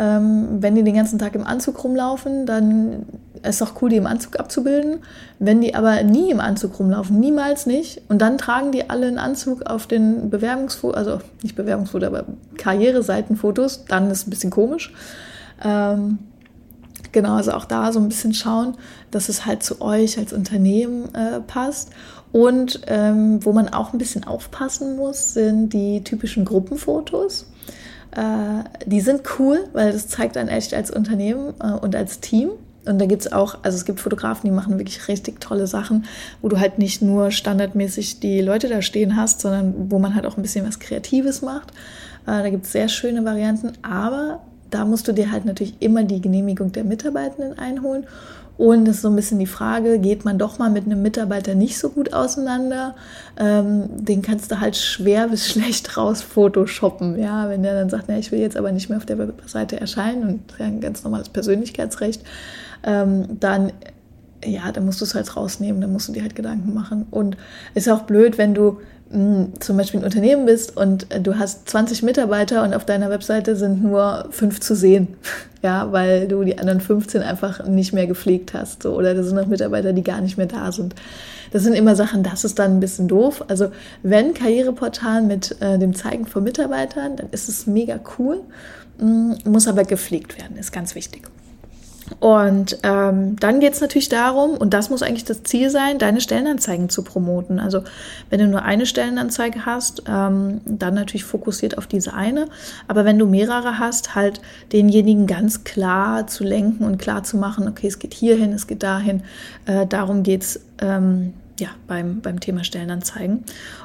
Ähm, 0.00 0.62
wenn 0.62 0.74
die 0.74 0.82
den 0.82 0.94
ganzen 0.94 1.18
Tag 1.18 1.34
im 1.34 1.46
Anzug 1.46 1.84
rumlaufen, 1.84 2.46
dann 2.46 3.04
ist 3.42 3.60
es 3.60 3.62
auch 3.62 3.82
cool, 3.82 3.90
die 3.90 3.96
im 3.96 4.06
Anzug 4.06 4.40
abzubilden. 4.40 5.00
Wenn 5.38 5.60
die 5.60 5.74
aber 5.74 6.02
nie 6.02 6.30
im 6.30 6.40
Anzug 6.40 6.78
rumlaufen, 6.78 7.20
niemals 7.20 7.66
nicht, 7.66 8.00
und 8.08 8.22
dann 8.22 8.38
tragen 8.38 8.72
die 8.72 8.88
alle 8.88 9.06
einen 9.06 9.18
Anzug 9.18 9.66
auf 9.66 9.86
den 9.86 10.30
Bewerbungsfotos, 10.30 10.96
also 10.96 11.18
nicht 11.42 11.54
Bewerbungsfotos, 11.54 12.08
aber 12.08 12.24
Karriereseitenfotos, 12.56 13.84
dann 13.88 14.10
ist 14.10 14.20
es 14.20 14.26
ein 14.26 14.30
bisschen 14.30 14.50
komisch. 14.50 14.94
Ähm, 15.62 16.18
genau, 17.12 17.34
also 17.34 17.52
auch 17.52 17.66
da 17.66 17.92
so 17.92 18.00
ein 18.00 18.08
bisschen 18.08 18.32
schauen, 18.32 18.78
dass 19.10 19.28
es 19.28 19.44
halt 19.44 19.62
zu 19.62 19.82
euch 19.82 20.16
als 20.16 20.32
Unternehmen 20.32 21.14
äh, 21.14 21.40
passt. 21.40 21.90
Und 22.32 22.80
ähm, 22.86 23.44
wo 23.44 23.52
man 23.52 23.68
auch 23.68 23.92
ein 23.92 23.98
bisschen 23.98 24.24
aufpassen 24.24 24.96
muss, 24.96 25.34
sind 25.34 25.74
die 25.74 26.02
typischen 26.04 26.46
Gruppenfotos. 26.46 27.50
Äh, 28.16 28.64
die 28.86 29.00
sind 29.00 29.22
cool, 29.38 29.64
weil 29.72 29.92
das 29.92 30.08
zeigt 30.08 30.36
einen 30.36 30.48
echt 30.48 30.74
als 30.74 30.90
Unternehmen 30.90 31.54
äh, 31.60 31.72
und 31.72 31.94
als 31.94 32.20
Team. 32.20 32.50
Und 32.86 32.98
da 32.98 33.06
gibt 33.06 33.22
es 33.22 33.32
auch, 33.32 33.58
also 33.62 33.76
es 33.76 33.84
gibt 33.84 34.00
Fotografen, 34.00 34.48
die 34.48 34.54
machen 34.54 34.78
wirklich 34.78 35.06
richtig 35.06 35.40
tolle 35.40 35.66
Sachen, 35.66 36.06
wo 36.40 36.48
du 36.48 36.58
halt 36.58 36.78
nicht 36.78 37.02
nur 37.02 37.30
standardmäßig 37.30 38.20
die 38.20 38.40
Leute 38.40 38.68
da 38.68 38.80
stehen 38.80 39.16
hast, 39.16 39.40
sondern 39.40 39.90
wo 39.90 39.98
man 39.98 40.14
halt 40.14 40.26
auch 40.26 40.36
ein 40.36 40.42
bisschen 40.42 40.66
was 40.66 40.78
Kreatives 40.78 41.42
macht. 41.42 41.70
Äh, 42.26 42.42
da 42.42 42.50
gibt 42.50 42.64
es 42.64 42.72
sehr 42.72 42.88
schöne 42.88 43.24
Varianten, 43.24 43.72
aber 43.82 44.40
da 44.70 44.84
musst 44.84 45.08
du 45.08 45.12
dir 45.12 45.30
halt 45.30 45.44
natürlich 45.44 45.74
immer 45.80 46.04
die 46.04 46.20
Genehmigung 46.20 46.72
der 46.72 46.84
Mitarbeitenden 46.84 47.58
einholen. 47.58 48.06
Und 48.60 48.86
es 48.88 48.96
ist 48.96 49.02
so 49.02 49.08
ein 49.08 49.16
bisschen 49.16 49.38
die 49.38 49.46
Frage, 49.46 49.98
geht 49.98 50.26
man 50.26 50.36
doch 50.36 50.58
mal 50.58 50.68
mit 50.68 50.84
einem 50.84 51.00
Mitarbeiter 51.00 51.54
nicht 51.54 51.78
so 51.78 51.88
gut 51.88 52.12
auseinander? 52.12 52.94
Ähm, 53.38 53.84
den 54.04 54.20
kannst 54.20 54.52
du 54.52 54.60
halt 54.60 54.76
schwer 54.76 55.28
bis 55.28 55.48
schlecht 55.50 55.96
raus 55.96 56.20
photoshoppen. 56.20 57.18
Ja, 57.18 57.48
wenn 57.48 57.62
der 57.62 57.72
dann 57.72 57.88
sagt, 57.88 58.04
na, 58.08 58.18
ich 58.18 58.32
will 58.32 58.38
jetzt 58.38 58.58
aber 58.58 58.70
nicht 58.70 58.90
mehr 58.90 58.98
auf 58.98 59.06
der 59.06 59.16
Webseite 59.16 59.80
erscheinen 59.80 60.24
und 60.24 60.40
das 60.48 60.56
ist 60.56 60.60
ja 60.60 60.66
ein 60.66 60.80
ganz 60.82 61.02
normales 61.04 61.30
Persönlichkeitsrecht, 61.30 62.22
ähm, 62.84 63.38
dann 63.40 63.72
ja, 64.44 64.70
dann 64.72 64.84
musst 64.84 65.00
du 65.00 65.06
es 65.06 65.14
halt 65.14 65.36
rausnehmen, 65.36 65.80
dann 65.80 65.92
musst 65.92 66.08
du 66.08 66.12
dir 66.12 66.20
halt 66.20 66.34
Gedanken 66.34 66.74
machen. 66.74 67.06
Und 67.10 67.38
es 67.74 67.86
ist 67.86 67.92
auch 67.92 68.02
blöd, 68.02 68.36
wenn 68.36 68.52
du 68.52 68.78
zum 69.10 69.76
Beispiel 69.76 70.00
ein 70.00 70.04
Unternehmen 70.04 70.46
bist 70.46 70.76
und 70.76 71.12
äh, 71.12 71.20
du 71.20 71.36
hast 71.36 71.68
20 71.68 72.04
Mitarbeiter 72.04 72.62
und 72.62 72.74
auf 72.74 72.84
deiner 72.84 73.10
Webseite 73.10 73.56
sind 73.56 73.82
nur 73.82 74.28
fünf 74.30 74.60
zu 74.60 74.76
sehen, 74.76 75.08
ja, 75.62 75.92
weil 75.92 76.26
du 76.26 76.42
die 76.42 76.58
anderen 76.58 76.80
15 76.80 77.22
einfach 77.22 77.66
nicht 77.66 77.92
mehr 77.92 78.06
gepflegt 78.06 78.54
hast, 78.54 78.82
so, 78.82 78.96
oder 78.96 79.14
da 79.14 79.22
sind 79.22 79.36
noch 79.36 79.46
Mitarbeiter, 79.46 79.92
die 79.92 80.02
gar 80.02 80.20
nicht 80.20 80.38
mehr 80.38 80.46
da 80.46 80.72
sind. 80.72 80.94
Das 81.52 81.64
sind 81.64 81.74
immer 81.74 81.96
Sachen, 81.96 82.22
das 82.22 82.44
ist 82.44 82.58
dann 82.58 82.76
ein 82.76 82.80
bisschen 82.80 83.08
doof. 83.08 83.44
Also 83.48 83.70
wenn 84.02 84.34
Karriereportal 84.34 85.22
mit 85.22 85.56
äh, 85.60 85.78
dem 85.78 85.94
Zeigen 85.94 86.26
von 86.26 86.44
Mitarbeitern, 86.44 87.16
dann 87.16 87.28
ist 87.30 87.48
es 87.48 87.66
mega 87.66 88.00
cool, 88.18 88.40
mm, 88.98 89.32
muss 89.44 89.68
aber 89.68 89.84
gepflegt 89.84 90.38
werden, 90.40 90.56
ist 90.56 90.72
ganz 90.72 90.94
wichtig. 90.94 91.28
Und 92.18 92.78
ähm, 92.82 93.36
dann 93.36 93.60
geht 93.60 93.74
es 93.74 93.80
natürlich 93.80 94.08
darum, 94.08 94.52
und 94.52 94.74
das 94.74 94.90
muss 94.90 95.02
eigentlich 95.02 95.24
das 95.24 95.42
Ziel 95.44 95.70
sein, 95.70 95.98
deine 95.98 96.20
Stellenanzeigen 96.20 96.88
zu 96.88 97.02
promoten. 97.02 97.60
Also 97.60 97.84
wenn 98.28 98.40
du 98.40 98.48
nur 98.48 98.62
eine 98.62 98.86
Stellenanzeige 98.86 99.64
hast, 99.64 100.02
ähm, 100.08 100.60
dann 100.64 100.94
natürlich 100.94 101.24
fokussiert 101.24 101.78
auf 101.78 101.86
diese 101.86 102.12
eine. 102.14 102.48
Aber 102.88 103.04
wenn 103.04 103.18
du 103.18 103.26
mehrere 103.26 103.78
hast, 103.78 104.14
halt 104.14 104.40
denjenigen 104.72 105.26
ganz 105.26 105.64
klar 105.64 106.26
zu 106.26 106.44
lenken 106.44 106.84
und 106.84 106.98
klar 106.98 107.22
zu 107.22 107.36
machen, 107.36 107.68
okay, 107.68 107.86
es 107.86 107.98
geht 107.98 108.14
hierhin, 108.14 108.52
es 108.52 108.66
geht 108.66 108.82
dahin. 108.82 109.22
Äh, 109.66 109.86
darum 109.86 110.22
geht 110.22 110.42
es 110.42 110.60
ähm, 110.80 111.34
ja, 111.58 111.68
beim, 111.86 112.20
beim 112.20 112.40
Thema 112.40 112.64
Stellenanzeigen. 112.64 113.44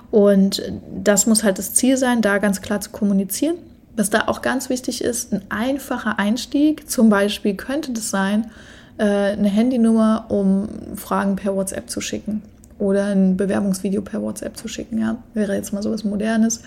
Und 0.09 0.61
das 1.03 1.27
muss 1.27 1.43
halt 1.43 1.59
das 1.59 1.73
Ziel 1.73 1.97
sein, 1.97 2.21
da 2.21 2.37
ganz 2.37 2.61
klar 2.61 2.81
zu 2.81 2.89
kommunizieren. 2.89 3.55
Was 3.95 4.09
da 4.09 4.27
auch 4.27 4.41
ganz 4.41 4.69
wichtig 4.69 5.03
ist, 5.03 5.33
ein 5.33 5.41
einfacher 5.49 6.19
Einstieg. 6.19 6.89
Zum 6.89 7.09
Beispiel 7.09 7.55
könnte 7.55 7.93
das 7.93 8.09
sein, 8.09 8.51
äh, 8.97 9.03
eine 9.03 9.49
Handynummer, 9.49 10.25
um 10.29 10.67
Fragen 10.95 11.35
per 11.35 11.55
WhatsApp 11.55 11.89
zu 11.89 12.01
schicken 12.01 12.41
oder 12.77 13.05
ein 13.05 13.37
Bewerbungsvideo 13.37 14.01
per 14.01 14.21
WhatsApp 14.21 14.57
zu 14.57 14.67
schicken. 14.67 14.99
Ja, 14.99 15.17
wäre 15.33 15.55
jetzt 15.55 15.71
mal 15.71 15.81
so 15.81 15.91
was 15.91 16.03
Modernes. 16.03 16.61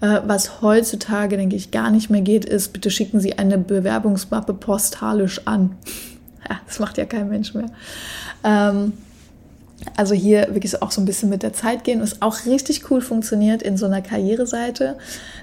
Äh, 0.00 0.20
was 0.24 0.62
heutzutage, 0.62 1.36
denke 1.36 1.56
ich, 1.56 1.70
gar 1.70 1.90
nicht 1.90 2.10
mehr 2.10 2.20
geht, 2.20 2.44
ist, 2.44 2.72
bitte 2.72 2.90
schicken 2.90 3.20
Sie 3.20 3.38
eine 3.38 3.58
Bewerbungsmappe 3.58 4.54
postalisch 4.54 5.46
an. 5.46 5.76
Ja, 6.48 6.60
das 6.66 6.78
macht 6.78 6.96
ja 6.96 7.04
kein 7.04 7.28
Mensch 7.28 7.52
mehr. 7.52 7.66
Ähm, 8.42 8.94
also 9.96 10.14
hier 10.14 10.48
wirklich 10.50 10.80
auch 10.82 10.90
so 10.90 11.00
ein 11.00 11.04
bisschen 11.04 11.28
mit 11.28 11.42
der 11.42 11.52
Zeit 11.52 11.84
gehen, 11.84 12.00
was 12.00 12.22
auch 12.22 12.46
richtig 12.46 12.90
cool 12.90 13.00
funktioniert 13.00 13.62
in 13.62 13.76
so 13.76 13.86
einer 13.86 14.02
Karriereseite, 14.02 14.96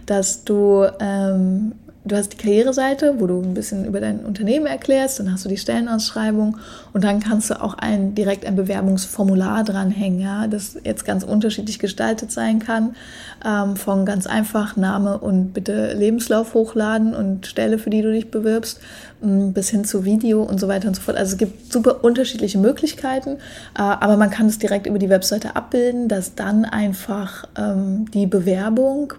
dass 0.05 0.43
du 0.43 0.85
ähm, 0.99 1.73
du 2.05 2.15
hast 2.15 2.33
die 2.33 2.37
Karriereseite, 2.37 3.15
wo 3.19 3.25
du 3.25 3.41
ein 3.41 3.55
bisschen 3.55 3.83
über 3.83 3.99
dein 3.99 4.19
Unternehmen 4.19 4.67
erklärst, 4.67 5.19
dann 5.19 5.31
hast 5.31 5.43
du 5.43 5.49
die 5.49 5.57
Stellenausschreibung 5.57 6.57
und 6.93 7.03
dann 7.03 7.19
kannst 7.19 7.49
du 7.49 7.61
auch 7.61 7.73
ein, 7.73 8.13
direkt 8.13 8.45
ein 8.45 8.55
Bewerbungsformular 8.55 9.63
dranhängen, 9.63 10.19
ja, 10.19 10.47
das 10.47 10.77
jetzt 10.83 11.03
ganz 11.03 11.23
unterschiedlich 11.23 11.79
gestaltet 11.79 12.31
sein 12.31 12.59
kann, 12.59 12.95
ähm, 13.43 13.75
von 13.75 14.05
ganz 14.05 14.27
einfach 14.27 14.77
Name 14.77 15.17
und 15.17 15.53
bitte 15.53 15.93
Lebenslauf 15.93 16.53
hochladen 16.53 17.15
und 17.15 17.47
Stelle, 17.47 17.79
für 17.79 17.89
die 17.89 18.03
du 18.03 18.11
dich 18.11 18.29
bewirbst, 18.29 18.79
ähm, 19.23 19.53
bis 19.53 19.69
hin 19.69 19.83
zu 19.83 20.05
Video 20.05 20.43
und 20.43 20.59
so 20.59 20.67
weiter 20.67 20.87
und 20.87 20.95
so 20.95 21.01
fort. 21.01 21.17
Also 21.17 21.33
es 21.33 21.37
gibt 21.39 21.73
super 21.73 22.03
unterschiedliche 22.03 22.59
Möglichkeiten, 22.59 23.37
äh, 23.75 23.81
aber 23.81 24.15
man 24.15 24.29
kann 24.29 24.45
es 24.45 24.59
direkt 24.59 24.85
über 24.85 24.99
die 24.99 25.09
Webseite 25.09 25.55
abbilden, 25.55 26.07
dass 26.07 26.35
dann 26.35 26.65
einfach 26.65 27.45
ähm, 27.57 28.05
die 28.11 28.27
Bewerbung 28.27 29.13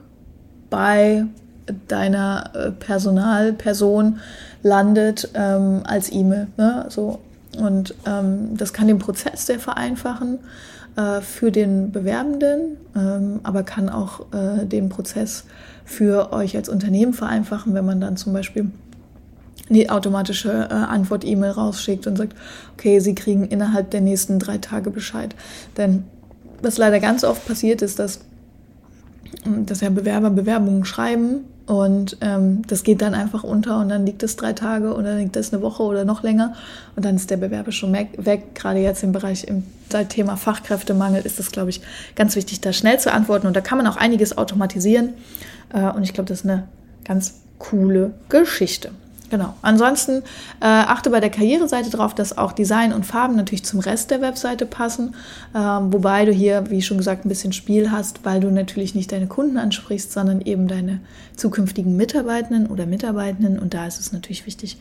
bei 0.71 1.27
deiner 1.89 2.51
äh, 2.55 2.71
Personalperson 2.71 4.21
landet 4.63 5.31
ähm, 5.35 5.83
als 5.85 6.11
E-Mail. 6.13 6.49
Ne? 6.57 6.87
So. 6.89 7.21
Und 7.59 7.95
ähm, 8.07 8.57
das 8.57 8.73
kann 8.73 8.87
den 8.87 8.99
Prozess 8.99 9.47
sehr 9.47 9.59
vereinfachen 9.59 10.39
äh, 10.97 11.21
für 11.21 11.51
den 11.51 11.93
Bewerbenden, 11.93 12.77
ähm, 12.95 13.41
aber 13.43 13.63
kann 13.63 13.89
auch 13.89 14.27
äh, 14.33 14.67
den 14.67 14.89
Prozess 14.89 15.45
für 15.85 16.33
euch 16.33 16.57
als 16.57 16.69
Unternehmen 16.69 17.15
vereinfachen, 17.15 17.75
wenn 17.75 17.87
man 17.87 18.01
dann 18.01 18.17
zum 18.17 18.33
Beispiel 18.33 18.71
die 19.69 19.91
automatische 19.91 20.69
äh, 20.71 20.75
Antwort-E-Mail 20.75 21.53
rausschickt 21.53 22.07
und 22.07 22.17
sagt, 22.17 22.35
okay, 22.75 23.01
Sie 23.01 23.15
kriegen 23.15 23.47
innerhalb 23.47 23.91
der 23.91 24.01
nächsten 24.01 24.39
drei 24.39 24.59
Tage 24.59 24.91
Bescheid. 24.91 25.35
Denn 25.77 26.05
was 26.63 26.79
leider 26.79 27.01
ganz 27.01 27.25
oft 27.25 27.47
passiert 27.47 27.83
ist, 27.83 27.99
dass, 27.99 28.21
dass 29.65 29.81
ja 29.81 29.91
Bewerber 29.91 30.31
Bewerbungen 30.31 30.85
schreiben 30.85 31.45
und 31.67 32.19
ähm, 32.21 32.63
das 32.69 32.85
geht 32.85 33.03
dann 33.03 33.13
einfach 33.15 33.43
unter 33.43 33.81
und 33.81 33.89
dann 33.89 34.07
liegt 34.07 34.23
es 34.23 34.37
drei 34.37 34.53
Tage 34.53 34.95
und 34.95 35.05
dann 35.05 35.19
liegt 35.19 35.35
es 35.35 35.53
eine 35.53 35.63
Woche 35.63 35.83
oder 35.83 36.05
noch 36.05 36.23
länger 36.23 36.55
und 36.95 37.05
dann 37.05 37.17
ist 37.17 37.31
der 37.31 37.39
Bewerber 37.39 37.73
schon 37.73 37.93
weg. 37.93 38.11
Gerade 38.55 38.79
jetzt 38.79 39.03
im 39.03 39.11
Bereich 39.13 39.45
im 39.45 39.65
Thema 40.09 40.37
Fachkräftemangel 40.37 41.27
ist 41.27 41.41
es, 41.41 41.51
glaube 41.51 41.71
ich, 41.71 41.81
ganz 42.15 42.37
wichtig, 42.37 42.61
da 42.61 42.73
schnell 42.73 43.01
zu 43.01 43.13
antworten. 43.13 43.47
Und 43.49 43.57
da 43.57 43.61
kann 43.61 43.79
man 43.79 43.87
auch 43.89 43.97
einiges 43.97 44.39
automatisieren. 44.39 45.15
Äh, 45.73 45.91
und 45.91 46.05
ich 46.05 46.13
glaube, 46.13 46.29
das 46.29 46.41
ist 46.41 46.45
eine 46.45 46.69
ganz 47.05 47.41
coole 47.59 48.15
Geschichte. 48.29 48.91
Genau. 49.29 49.55
Ansonsten 49.63 50.23
äh, 50.61 50.67
achte 50.67 51.11
bei 51.11 51.21
der 51.21 51.31
Karriereseite 51.31 51.91
darauf, 51.91 52.15
dass 52.15 52.39
auch 52.39 52.53
Design 52.53 52.93
und 52.93 53.05
Farben 53.05 53.35
natürlich 53.35 53.65
zum 53.65 53.81
Rest 53.81 54.11
der 54.11 54.21
Webseite 54.21 54.67
passen. 54.67 55.15
Ähm, 55.55 55.93
wobei 55.93 56.25
du 56.25 56.33
hier, 56.33 56.71
wie 56.71 56.81
schon 56.83 56.99
gesagt, 56.99 57.25
ein 57.25 57.29
bisschen 57.29 57.53
Spiel 57.53 57.91
hast, 57.91 58.25
weil 58.25 58.41
du 58.41 58.51
natürlich 58.51 58.95
nicht 58.95 59.11
deine 59.11 59.27
Kunden 59.27 59.59
ansprichst, 59.59 60.13
sondern 60.13 60.41
eben 60.41 60.69
deine 60.69 61.01
zukünftigen 61.35 61.97
Mitarbeitenden 61.97 62.69
oder 62.69 62.87
Mitarbeitenden. 62.87 63.59
Und 63.59 63.75
da 63.75 63.87
ist 63.87 63.99
es 63.99 64.13
natürlich 64.13 64.47
wichtig, 64.47 64.79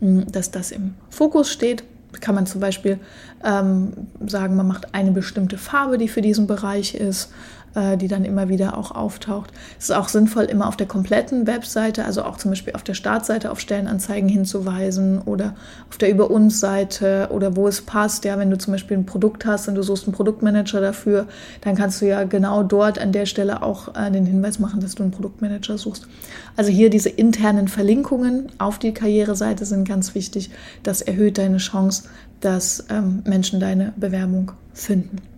mh, 0.00 0.24
dass 0.32 0.50
das 0.50 0.72
im 0.72 0.94
Fokus 1.10 1.52
steht. 1.52 1.84
Kann 2.20 2.34
man 2.34 2.46
zum 2.46 2.60
Beispiel 2.60 2.98
ähm, 3.44 3.92
sagen, 4.26 4.56
man 4.56 4.68
macht 4.68 4.94
eine 4.94 5.10
bestimmte 5.10 5.58
Farbe, 5.58 5.98
die 5.98 6.08
für 6.08 6.22
diesen 6.22 6.46
Bereich 6.46 6.94
ist. 6.94 7.30
Äh, 7.74 7.96
die 7.96 8.06
dann 8.06 8.24
immer 8.24 8.48
wieder 8.48 8.78
auch 8.78 8.92
auftaucht. 8.92 9.50
Es 9.80 9.86
ist 9.86 9.90
auch 9.90 10.06
sinnvoll, 10.06 10.44
immer 10.44 10.68
auf 10.68 10.76
der 10.76 10.86
kompletten 10.86 11.48
Webseite, 11.48 12.04
also 12.04 12.22
auch 12.22 12.36
zum 12.36 12.52
Beispiel 12.52 12.74
auf 12.74 12.84
der 12.84 12.94
Startseite 12.94 13.50
auf 13.50 13.58
Stellenanzeigen 13.58 14.28
hinzuweisen 14.28 15.20
oder 15.22 15.56
auf 15.90 15.98
der 15.98 16.08
Über 16.08 16.30
uns 16.30 16.60
Seite 16.60 17.30
oder 17.32 17.56
wo 17.56 17.66
es 17.66 17.82
passt. 17.82 18.24
Ja, 18.26 18.38
wenn 18.38 18.48
du 18.48 18.58
zum 18.58 18.74
Beispiel 18.74 18.96
ein 18.96 19.06
Produkt 19.06 19.44
hast 19.44 19.66
und 19.66 19.74
du 19.74 19.82
suchst 19.82 20.04
einen 20.04 20.14
Produktmanager 20.14 20.80
dafür, 20.80 21.26
dann 21.62 21.74
kannst 21.74 22.00
du 22.00 22.06
ja 22.06 22.22
genau 22.22 22.62
dort 22.62 23.00
an 23.00 23.10
der 23.10 23.26
Stelle 23.26 23.60
auch 23.64 23.96
äh, 23.96 24.08
den 24.08 24.24
Hinweis 24.24 24.60
machen, 24.60 24.78
dass 24.78 24.94
du 24.94 25.02
einen 25.02 25.10
Produktmanager 25.10 25.76
suchst. 25.76 26.06
Also 26.54 26.70
hier 26.70 26.90
diese 26.90 27.08
internen 27.08 27.66
Verlinkungen 27.66 28.52
auf 28.58 28.78
die 28.78 28.94
Karriereseite 28.94 29.64
sind 29.64 29.88
ganz 29.88 30.14
wichtig. 30.14 30.50
Das 30.84 31.02
erhöht 31.02 31.38
deine 31.38 31.56
Chance, 31.56 32.04
dass 32.40 32.84
ähm, 32.88 33.24
Menschen 33.24 33.58
deine 33.58 33.92
Bewerbung 33.96 34.52
finden. 34.74 35.33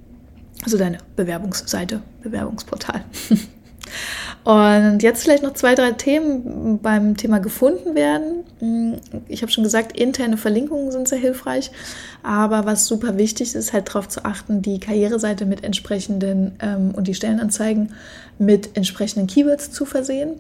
Also 0.64 0.78
deine 0.78 0.98
Bewerbungsseite, 1.16 2.02
Bewerbungsportal. 2.22 3.04
Und 4.44 5.02
jetzt 5.02 5.24
vielleicht 5.24 5.42
noch 5.42 5.54
zwei, 5.54 5.74
drei 5.74 5.90
Themen 5.92 6.78
beim 6.78 7.16
Thema 7.16 7.40
gefunden 7.40 7.96
werden. 7.96 8.44
Ich 9.26 9.42
habe 9.42 9.50
schon 9.50 9.64
gesagt, 9.64 9.98
interne 9.98 10.36
Verlinkungen 10.36 10.92
sind 10.92 11.08
sehr 11.08 11.18
hilfreich. 11.18 11.72
Aber 12.22 12.64
was 12.64 12.86
super 12.86 13.18
wichtig 13.18 13.56
ist, 13.56 13.72
halt 13.72 13.88
darauf 13.88 14.08
zu 14.08 14.24
achten, 14.24 14.62
die 14.62 14.78
Karriereseite 14.78 15.46
mit 15.46 15.64
entsprechenden 15.64 16.52
ähm, 16.60 16.92
und 16.94 17.08
die 17.08 17.14
Stellenanzeigen 17.14 17.92
mit 18.38 18.76
entsprechenden 18.76 19.26
Keywords 19.26 19.72
zu 19.72 19.84
versehen. 19.84 20.34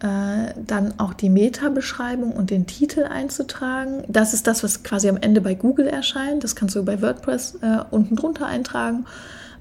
Äh, 0.00 0.54
dann 0.66 0.94
auch 0.98 1.12
die 1.12 1.28
Meta-Beschreibung 1.28 2.32
und 2.32 2.50
den 2.50 2.66
Titel 2.66 3.04
einzutragen. 3.04 4.02
Das 4.08 4.32
ist 4.32 4.46
das, 4.46 4.64
was 4.64 4.82
quasi 4.82 5.08
am 5.08 5.18
Ende 5.18 5.40
bei 5.42 5.54
Google 5.54 5.86
erscheint. 5.86 6.42
Das 6.42 6.56
kannst 6.56 6.74
du 6.74 6.84
bei 6.84 7.02
WordPress 7.02 7.58
äh, 7.60 7.84
unten 7.90 8.16
drunter 8.16 8.46
eintragen. 8.46 9.04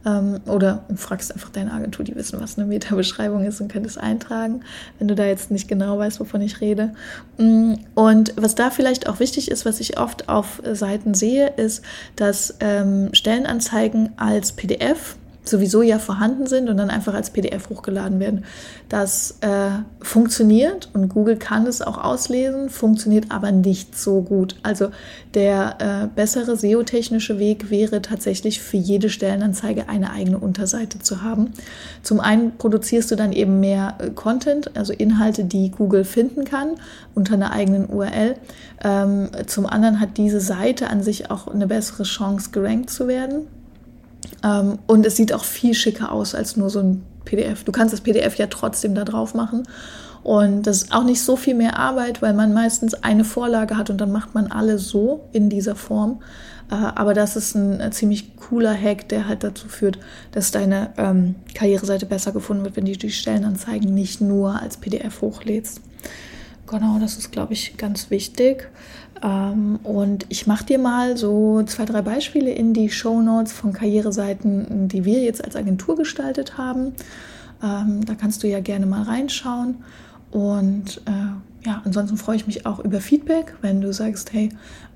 Ähm, 0.06 0.40
oder 0.48 0.84
fragst 0.96 1.34
einfach 1.34 1.50
deine 1.50 1.72
Agentur, 1.74 2.04
die 2.04 2.16
wissen, 2.16 2.40
was 2.42 2.58
eine 2.58 2.68
Meta-Beschreibung 2.68 3.44
ist 3.44 3.62
und 3.62 3.72
könntest 3.72 3.98
eintragen, 4.00 4.62
wenn 4.98 5.08
du 5.08 5.16
da 5.16 5.26
jetzt 5.26 5.52
nicht 5.52 5.68
genau 5.68 5.98
weißt, 6.00 6.20
wovon 6.20 6.42
ich 6.42 6.62
rede. 6.62 6.94
Mm, 7.38 7.76
und 7.94 8.34
was 8.36 8.56
da 8.56 8.72
vielleicht 8.72 9.08
auch 9.08 9.20
wichtig 9.20 9.52
ist, 9.52 9.66
was 9.66 9.80
ich 9.80 10.00
oft 10.00 10.30
auf 10.30 10.62
Seiten 10.72 11.14
sehe, 11.14 11.50
ist, 11.50 11.84
dass 12.16 12.56
ähm, 12.60 13.10
Stellenanzeigen 13.14 14.14
als 14.18 14.54
PDF 14.54 15.18
sowieso 15.44 15.82
ja 15.82 15.98
vorhanden 15.98 16.46
sind 16.46 16.70
und 16.70 16.78
dann 16.78 16.90
einfach 16.90 17.14
als 17.14 17.32
PDF 17.32 17.70
hochgeladen 17.70 18.20
werden. 18.20 18.46
Das 18.90 19.38
äh, 19.42 19.70
funktioniert 20.02 20.90
und 20.94 21.10
Google 21.10 21.38
kann 21.38 21.66
es 21.66 21.82
auch 21.82 21.98
auslesen, 21.98 22.70
funktioniert 22.70 23.26
aber 23.30 23.52
nicht 23.52 23.98
so 23.98 24.22
gut. 24.22 24.56
Also 24.62 24.90
der 25.34 25.78
äh, 25.80 26.08
bessere 26.16 26.56
SEO-technische 26.56 27.40
Weg 27.40 27.72
wäre 27.72 28.02
tatsächlich 28.02 28.62
für 28.62 28.78
jede 28.78 29.10
Stellenanzeige 29.10 29.90
eine 29.90 30.12
eigene 30.12 30.38
Unterseite 30.38 31.00
zu 31.00 31.24
haben. 31.24 31.54
Zum 32.04 32.20
einen 32.20 32.58
produzierst 32.58 33.10
du 33.10 33.16
dann 33.16 33.32
eben 33.32 33.60
mehr 33.60 33.96
äh, 34.00 34.10
Content, 34.12 34.78
also 34.78 34.94
Inhalte, 34.94 35.44
die 35.44 35.72
Google 35.72 36.06
finden 36.06 36.46
kann 36.46 36.76
unter 37.16 37.34
einer 37.34 37.52
eigenen 37.52 37.88
URL. 37.88 38.36
Ähm, 38.84 39.30
zum 39.48 39.66
anderen 39.66 40.00
hat 40.00 40.18
diese 40.18 40.40
Seite 40.40 40.90
an 40.90 41.02
sich 41.02 41.32
auch 41.32 41.48
eine 41.48 41.68
bessere 41.68 42.04
Chance, 42.04 42.52
gerankt 42.52 42.92
zu 42.92 43.08
werden 43.08 43.48
ähm, 44.44 44.80
und 44.88 45.06
es 45.06 45.16
sieht 45.16 45.34
auch 45.34 45.44
viel 45.44 45.74
schicker 45.74 46.12
aus 46.12 46.36
als 46.36 46.58
nur 46.58 46.70
so 46.70 46.80
ein 46.80 47.04
PDF. 47.26 47.64
Du 47.64 47.72
kannst 47.72 47.94
das 47.94 48.02
PDF 48.02 48.36
ja 48.36 48.48
trotzdem 48.48 48.96
da 48.96 49.04
drauf 49.06 49.34
machen 49.34 49.64
Und 50.24 50.64
das 50.64 50.84
ist 50.84 50.94
auch 50.94 51.04
nicht 51.04 51.22
so 51.22 51.36
viel 51.36 51.56
mehr 51.56 51.78
Arbeit, 51.78 52.22
weil 52.22 52.34
man 52.34 52.54
meistens 52.54 52.94
eine 52.94 53.24
Vorlage 53.24 53.78
hat 53.78 53.90
und 53.90 54.00
dann 54.00 54.12
macht 54.12 54.36
man 54.36 54.48
alle 54.48 54.78
so 54.78 55.28
in 55.32 55.50
dieser 55.50 55.76
Form. 55.76 56.22
Äh, 56.70 56.76
aber 56.76 57.14
das 57.14 57.36
ist 57.36 57.56
ein 57.56 57.92
ziemlich 57.92 58.36
cooler 58.38 58.74
Hack, 58.74 59.10
der 59.10 59.28
halt 59.28 59.44
dazu 59.44 59.68
führt, 59.68 60.00
dass 60.32 60.52
deine 60.52 60.92
ähm, 60.98 61.36
Karriereseite 61.54 62.06
besser 62.06 62.32
gefunden 62.32 62.64
wird, 62.64 62.76
wenn 62.76 62.86
du 62.86 62.92
die 62.92 63.12
Stellenanzeigen 63.12 63.94
nicht 63.94 64.22
nur 64.22 64.62
als 64.62 64.78
PDF 64.78 65.22
hochlädst. 65.22 65.82
Genau, 66.68 67.00
das 67.00 67.18
ist, 67.18 67.32
glaube 67.32 67.54
ich, 67.54 67.76
ganz 67.78 68.10
wichtig. 68.12 68.70
Ähm, 69.24 69.80
und 69.84 70.26
ich 70.30 70.48
mache 70.48 70.66
dir 70.66 70.80
mal 70.80 71.18
so 71.18 71.64
zwei, 71.64 71.86
drei 71.86 72.02
Beispiele 72.02 72.52
in 72.52 72.74
die 72.74 72.90
Show 72.90 73.22
Notes 73.22 73.52
von 73.52 73.74
Karriereseiten, 73.74 74.88
die 74.88 75.06
wir 75.06 75.22
jetzt 75.22 75.44
als 75.44 75.56
Agentur 75.56 75.96
gestaltet 75.96 76.58
haben. 76.58 76.94
Ähm, 77.64 78.06
da 78.06 78.16
kannst 78.16 78.44
du 78.44 78.48
ja 78.48 78.60
gerne 78.60 78.86
mal 78.86 79.04
reinschauen. 79.04 79.84
Und 80.32 81.02
äh, 81.06 81.68
ja, 81.68 81.82
ansonsten 81.86 82.18
freue 82.18 82.38
ich 82.38 82.48
mich 82.48 82.66
auch 82.66 82.80
über 82.80 83.02
Feedback, 83.02 83.56
wenn 83.62 83.82
du 83.82 83.94
sagst, 83.94 84.34
hey, 84.34 84.50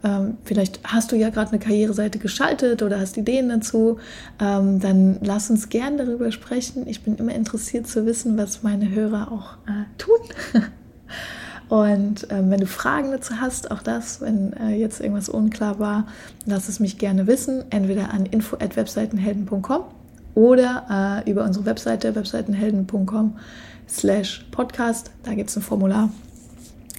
ähm, 0.03 0.37
vielleicht 0.43 0.79
hast 0.83 1.11
du 1.11 1.15
ja 1.15 1.29
gerade 1.29 1.51
eine 1.51 1.59
Karriereseite 1.59 2.17
geschaltet 2.17 2.81
oder 2.81 2.99
hast 2.99 3.17
Ideen 3.17 3.49
dazu, 3.49 3.99
ähm, 4.39 4.79
dann 4.79 5.19
lass 5.21 5.49
uns 5.49 5.69
gern 5.69 5.97
darüber 5.97 6.31
sprechen. 6.31 6.87
Ich 6.87 7.03
bin 7.03 7.17
immer 7.17 7.35
interessiert 7.35 7.87
zu 7.87 8.05
wissen, 8.05 8.37
was 8.37 8.63
meine 8.63 8.89
Hörer 8.89 9.31
auch 9.31 9.57
äh, 9.69 9.85
tun. 9.97 10.17
Und 11.67 12.27
ähm, 12.29 12.51
wenn 12.51 12.59
du 12.59 12.67
Fragen 12.67 13.11
dazu 13.11 13.39
hast, 13.41 13.71
auch 13.71 13.81
das, 13.81 14.21
wenn 14.21 14.53
äh, 14.53 14.75
jetzt 14.75 14.99
irgendwas 14.99 15.29
unklar 15.29 15.79
war, 15.79 16.07
lass 16.45 16.69
es 16.69 16.79
mich 16.79 16.97
gerne 16.97 17.27
wissen, 17.27 17.63
entweder 17.71 18.11
an 18.13 18.25
info@webseitenhelden.com 18.25 19.83
oder 20.35 21.23
äh, 21.25 21.29
über 21.29 21.43
unsere 21.43 21.65
Webseite 21.65 22.13
webseitenhelden.com 22.13 23.37
slash 23.87 24.45
podcast. 24.51 25.11
Da 25.23 25.33
gibt 25.33 25.49
es 25.49 25.55
ein 25.55 25.63
Formular. 25.63 26.09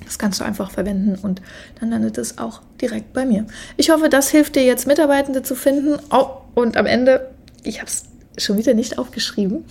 Das 0.05 0.19
kannst 0.19 0.41
du 0.41 0.45
einfach 0.45 0.71
verwenden 0.71 1.17
und 1.21 1.41
dann 1.81 1.91
landet 1.91 2.19
es 2.19 2.39
auch 2.39 2.61
direkt 2.81 3.13
bei 3.13 3.25
mir. 3.25 3.47
Ich 3.77 3.91
hoffe, 3.91 4.09
das 4.09 4.29
hilft 4.29 4.57
dir 4.57 4.65
jetzt, 4.65 4.87
Mitarbeitende 4.87 5.43
zu 5.43 5.55
finden. 5.55 5.99
Oh, 6.11 6.29
und 6.55 6.77
am 6.77 6.87
Ende, 6.87 7.31
ich 7.63 7.81
habe 7.81 7.89
es 7.89 8.05
schon 8.39 8.59
wieder 8.59 8.75
nicht 8.75 8.99
aufgeschrieben. 8.99 9.65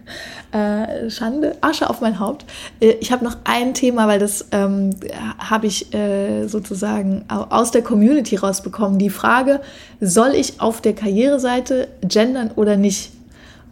äh, 0.52 1.10
Schande, 1.10 1.56
Asche 1.60 1.88
auf 1.88 2.00
mein 2.00 2.18
Haupt. 2.18 2.44
Äh, 2.80 2.92
ich 3.00 3.12
habe 3.12 3.24
noch 3.24 3.36
ein 3.44 3.74
Thema, 3.74 4.06
weil 4.06 4.18
das 4.18 4.46
ähm, 4.52 4.90
habe 5.38 5.66
ich 5.66 5.92
äh, 5.94 6.46
sozusagen 6.46 7.24
aus 7.28 7.70
der 7.70 7.82
Community 7.82 8.36
rausbekommen. 8.36 8.98
Die 8.98 9.10
Frage, 9.10 9.60
soll 10.00 10.34
ich 10.34 10.60
auf 10.60 10.80
der 10.80 10.94
Karriereseite 10.94 11.88
gendern 12.02 12.50
oder 12.54 12.76
nicht? 12.76 13.12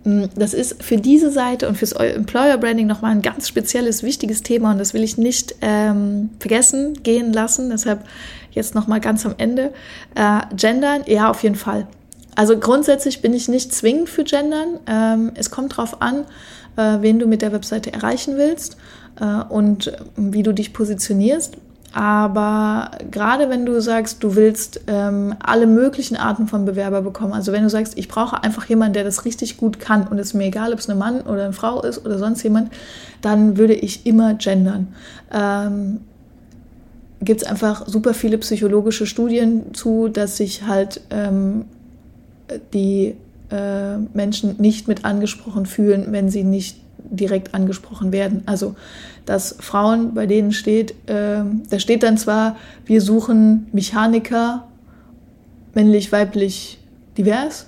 Mm, 0.04 0.24
das 0.34 0.54
ist 0.54 0.82
für 0.82 0.96
diese 0.96 1.30
Seite 1.30 1.68
und 1.68 1.76
fürs 1.76 1.92
Employer 1.92 2.56
Branding 2.56 2.86
nochmal 2.86 3.12
ein 3.12 3.22
ganz 3.22 3.48
spezielles, 3.48 4.02
wichtiges 4.02 4.42
Thema 4.42 4.72
und 4.72 4.78
das 4.78 4.94
will 4.94 5.02
ich 5.02 5.18
nicht 5.18 5.54
ähm, 5.60 6.30
vergessen 6.38 7.02
gehen 7.02 7.32
lassen. 7.32 7.70
Deshalb 7.70 8.04
jetzt 8.52 8.74
nochmal 8.74 9.00
ganz 9.00 9.26
am 9.26 9.34
Ende. 9.38 9.72
Äh, 10.14 10.40
gendern, 10.56 11.02
ja, 11.06 11.30
auf 11.30 11.42
jeden 11.42 11.56
Fall. 11.56 11.86
Also 12.34 12.58
grundsätzlich 12.58 13.22
bin 13.22 13.34
ich 13.34 13.48
nicht 13.48 13.72
zwingend 13.74 14.08
für 14.08 14.24
Gendern. 14.24 14.78
Ähm, 14.86 15.32
es 15.34 15.50
kommt 15.50 15.72
darauf 15.72 16.00
an, 16.00 16.24
äh, 16.76 16.98
wen 17.00 17.18
du 17.18 17.26
mit 17.26 17.42
der 17.42 17.52
Webseite 17.52 17.92
erreichen 17.92 18.36
willst 18.36 18.76
äh, 19.20 19.42
und 19.48 19.92
wie 20.16 20.42
du 20.42 20.52
dich 20.52 20.72
positionierst. 20.72 21.56
Aber 21.92 22.92
gerade 23.10 23.50
wenn 23.50 23.66
du 23.66 23.80
sagst, 23.80 24.22
du 24.22 24.36
willst 24.36 24.82
ähm, 24.86 25.34
alle 25.40 25.66
möglichen 25.66 26.16
Arten 26.16 26.46
von 26.46 26.64
Bewerber 26.64 27.02
bekommen, 27.02 27.32
also 27.32 27.50
wenn 27.50 27.64
du 27.64 27.70
sagst, 27.70 27.98
ich 27.98 28.06
brauche 28.06 28.44
einfach 28.44 28.66
jemanden, 28.66 28.94
der 28.94 29.02
das 29.02 29.24
richtig 29.24 29.56
gut 29.56 29.80
kann 29.80 30.06
und 30.06 30.18
es 30.18 30.28
ist 30.28 30.34
mir 30.34 30.44
egal, 30.44 30.72
ob 30.72 30.78
es 30.78 30.88
ein 30.88 30.96
Mann 30.98 31.22
oder 31.22 31.44
eine 31.44 31.52
Frau 31.52 31.82
ist 31.82 32.04
oder 32.04 32.18
sonst 32.18 32.44
jemand, 32.44 32.72
dann 33.22 33.56
würde 33.56 33.74
ich 33.74 34.06
immer 34.06 34.34
gendern. 34.34 34.94
Ähm, 35.32 36.00
Gibt 37.22 37.42
es 37.42 37.48
einfach 37.48 37.86
super 37.86 38.14
viele 38.14 38.38
psychologische 38.38 39.04
Studien 39.04 39.74
zu, 39.74 40.08
dass 40.08 40.36
sich 40.36 40.66
halt 40.66 41.02
ähm, 41.10 41.64
die 42.72 43.14
äh, 43.50 43.96
Menschen 44.14 44.56
nicht 44.58 44.88
mit 44.88 45.04
angesprochen 45.04 45.66
fühlen, 45.66 46.06
wenn 46.10 46.30
sie 46.30 46.44
nicht 46.44 46.76
direkt 47.10 47.54
angesprochen 47.54 48.12
werden. 48.12 48.42
Also 48.46 48.76
dass 49.26 49.56
Frauen, 49.60 50.14
bei 50.14 50.26
denen 50.26 50.52
steht, 50.52 50.92
äh, 51.08 51.42
da 51.70 51.78
steht 51.78 52.02
dann 52.02 52.16
zwar, 52.16 52.56
wir 52.86 53.00
suchen 53.00 53.66
Mechaniker, 53.72 54.66
männlich, 55.74 56.10
weiblich, 56.12 56.78
divers 57.16 57.66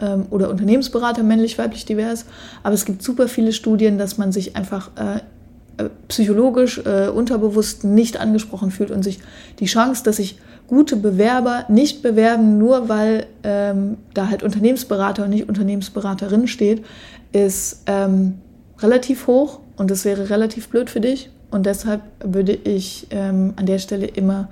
ähm, 0.00 0.26
oder 0.30 0.50
Unternehmensberater, 0.50 1.22
männlich, 1.22 1.58
weiblich, 1.58 1.84
divers, 1.84 2.26
aber 2.62 2.74
es 2.74 2.84
gibt 2.84 3.02
super 3.02 3.28
viele 3.28 3.52
Studien, 3.52 3.98
dass 3.98 4.18
man 4.18 4.32
sich 4.32 4.56
einfach 4.56 4.90
äh, 4.96 5.82
äh 5.82 5.90
psychologisch, 6.08 6.80
äh, 6.84 7.08
unterbewusst 7.08 7.84
nicht 7.84 8.18
angesprochen 8.18 8.70
fühlt 8.70 8.90
und 8.90 9.02
sich 9.02 9.20
die 9.60 9.66
Chance, 9.66 10.02
dass 10.04 10.16
sich 10.16 10.38
gute 10.68 10.96
Bewerber 10.96 11.64
nicht 11.68 12.02
bewerben, 12.02 12.58
nur 12.58 12.88
weil 12.88 13.26
ähm, 13.42 13.98
da 14.14 14.28
halt 14.28 14.42
Unternehmensberater 14.42 15.24
und 15.24 15.30
nicht 15.30 15.48
Unternehmensberaterin 15.48 16.48
steht, 16.48 16.84
ist 17.32 17.82
ähm, 17.86 18.34
relativ 18.78 19.26
hoch 19.26 19.60
und 19.76 19.90
das 19.90 20.04
wäre 20.04 20.30
relativ 20.30 20.68
blöd 20.68 20.90
für 20.90 21.00
dich. 21.00 21.30
Und 21.50 21.66
deshalb 21.66 22.02
würde 22.20 22.52
ich 22.52 23.06
ähm, 23.10 23.54
an 23.56 23.66
der 23.66 23.78
Stelle 23.78 24.06
immer 24.06 24.48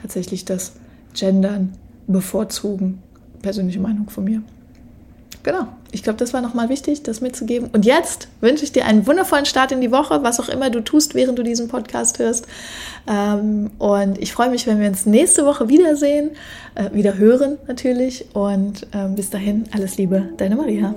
tatsächlich 0.00 0.44
das 0.44 0.74
Gendern 1.14 1.72
bevorzugen. 2.06 3.02
Persönliche 3.42 3.80
Meinung 3.80 4.08
von 4.10 4.24
mir. 4.24 4.42
Genau. 5.46 5.68
Ich 5.92 6.02
glaube, 6.02 6.18
das 6.18 6.34
war 6.34 6.40
nochmal 6.40 6.68
wichtig, 6.68 7.04
das 7.04 7.20
mitzugeben. 7.20 7.70
Und 7.72 7.86
jetzt 7.86 8.26
wünsche 8.40 8.64
ich 8.64 8.72
dir 8.72 8.84
einen 8.84 9.06
wundervollen 9.06 9.46
Start 9.46 9.70
in 9.70 9.80
die 9.80 9.92
Woche, 9.92 10.24
was 10.24 10.40
auch 10.40 10.48
immer 10.48 10.70
du 10.70 10.80
tust, 10.80 11.14
während 11.14 11.38
du 11.38 11.44
diesen 11.44 11.68
Podcast 11.68 12.18
hörst. 12.18 12.48
Ähm, 13.06 13.70
und 13.78 14.18
ich 14.18 14.32
freue 14.32 14.50
mich, 14.50 14.66
wenn 14.66 14.80
wir 14.80 14.88
uns 14.88 15.06
nächste 15.06 15.46
Woche 15.46 15.68
wiedersehen, 15.68 16.30
äh, 16.74 16.92
wieder 16.92 17.16
hören 17.16 17.58
natürlich. 17.68 18.34
Und 18.34 18.88
ähm, 18.92 19.14
bis 19.14 19.30
dahin, 19.30 19.66
alles 19.70 19.96
Liebe, 19.96 20.30
deine 20.36 20.56
Maria. 20.56 20.96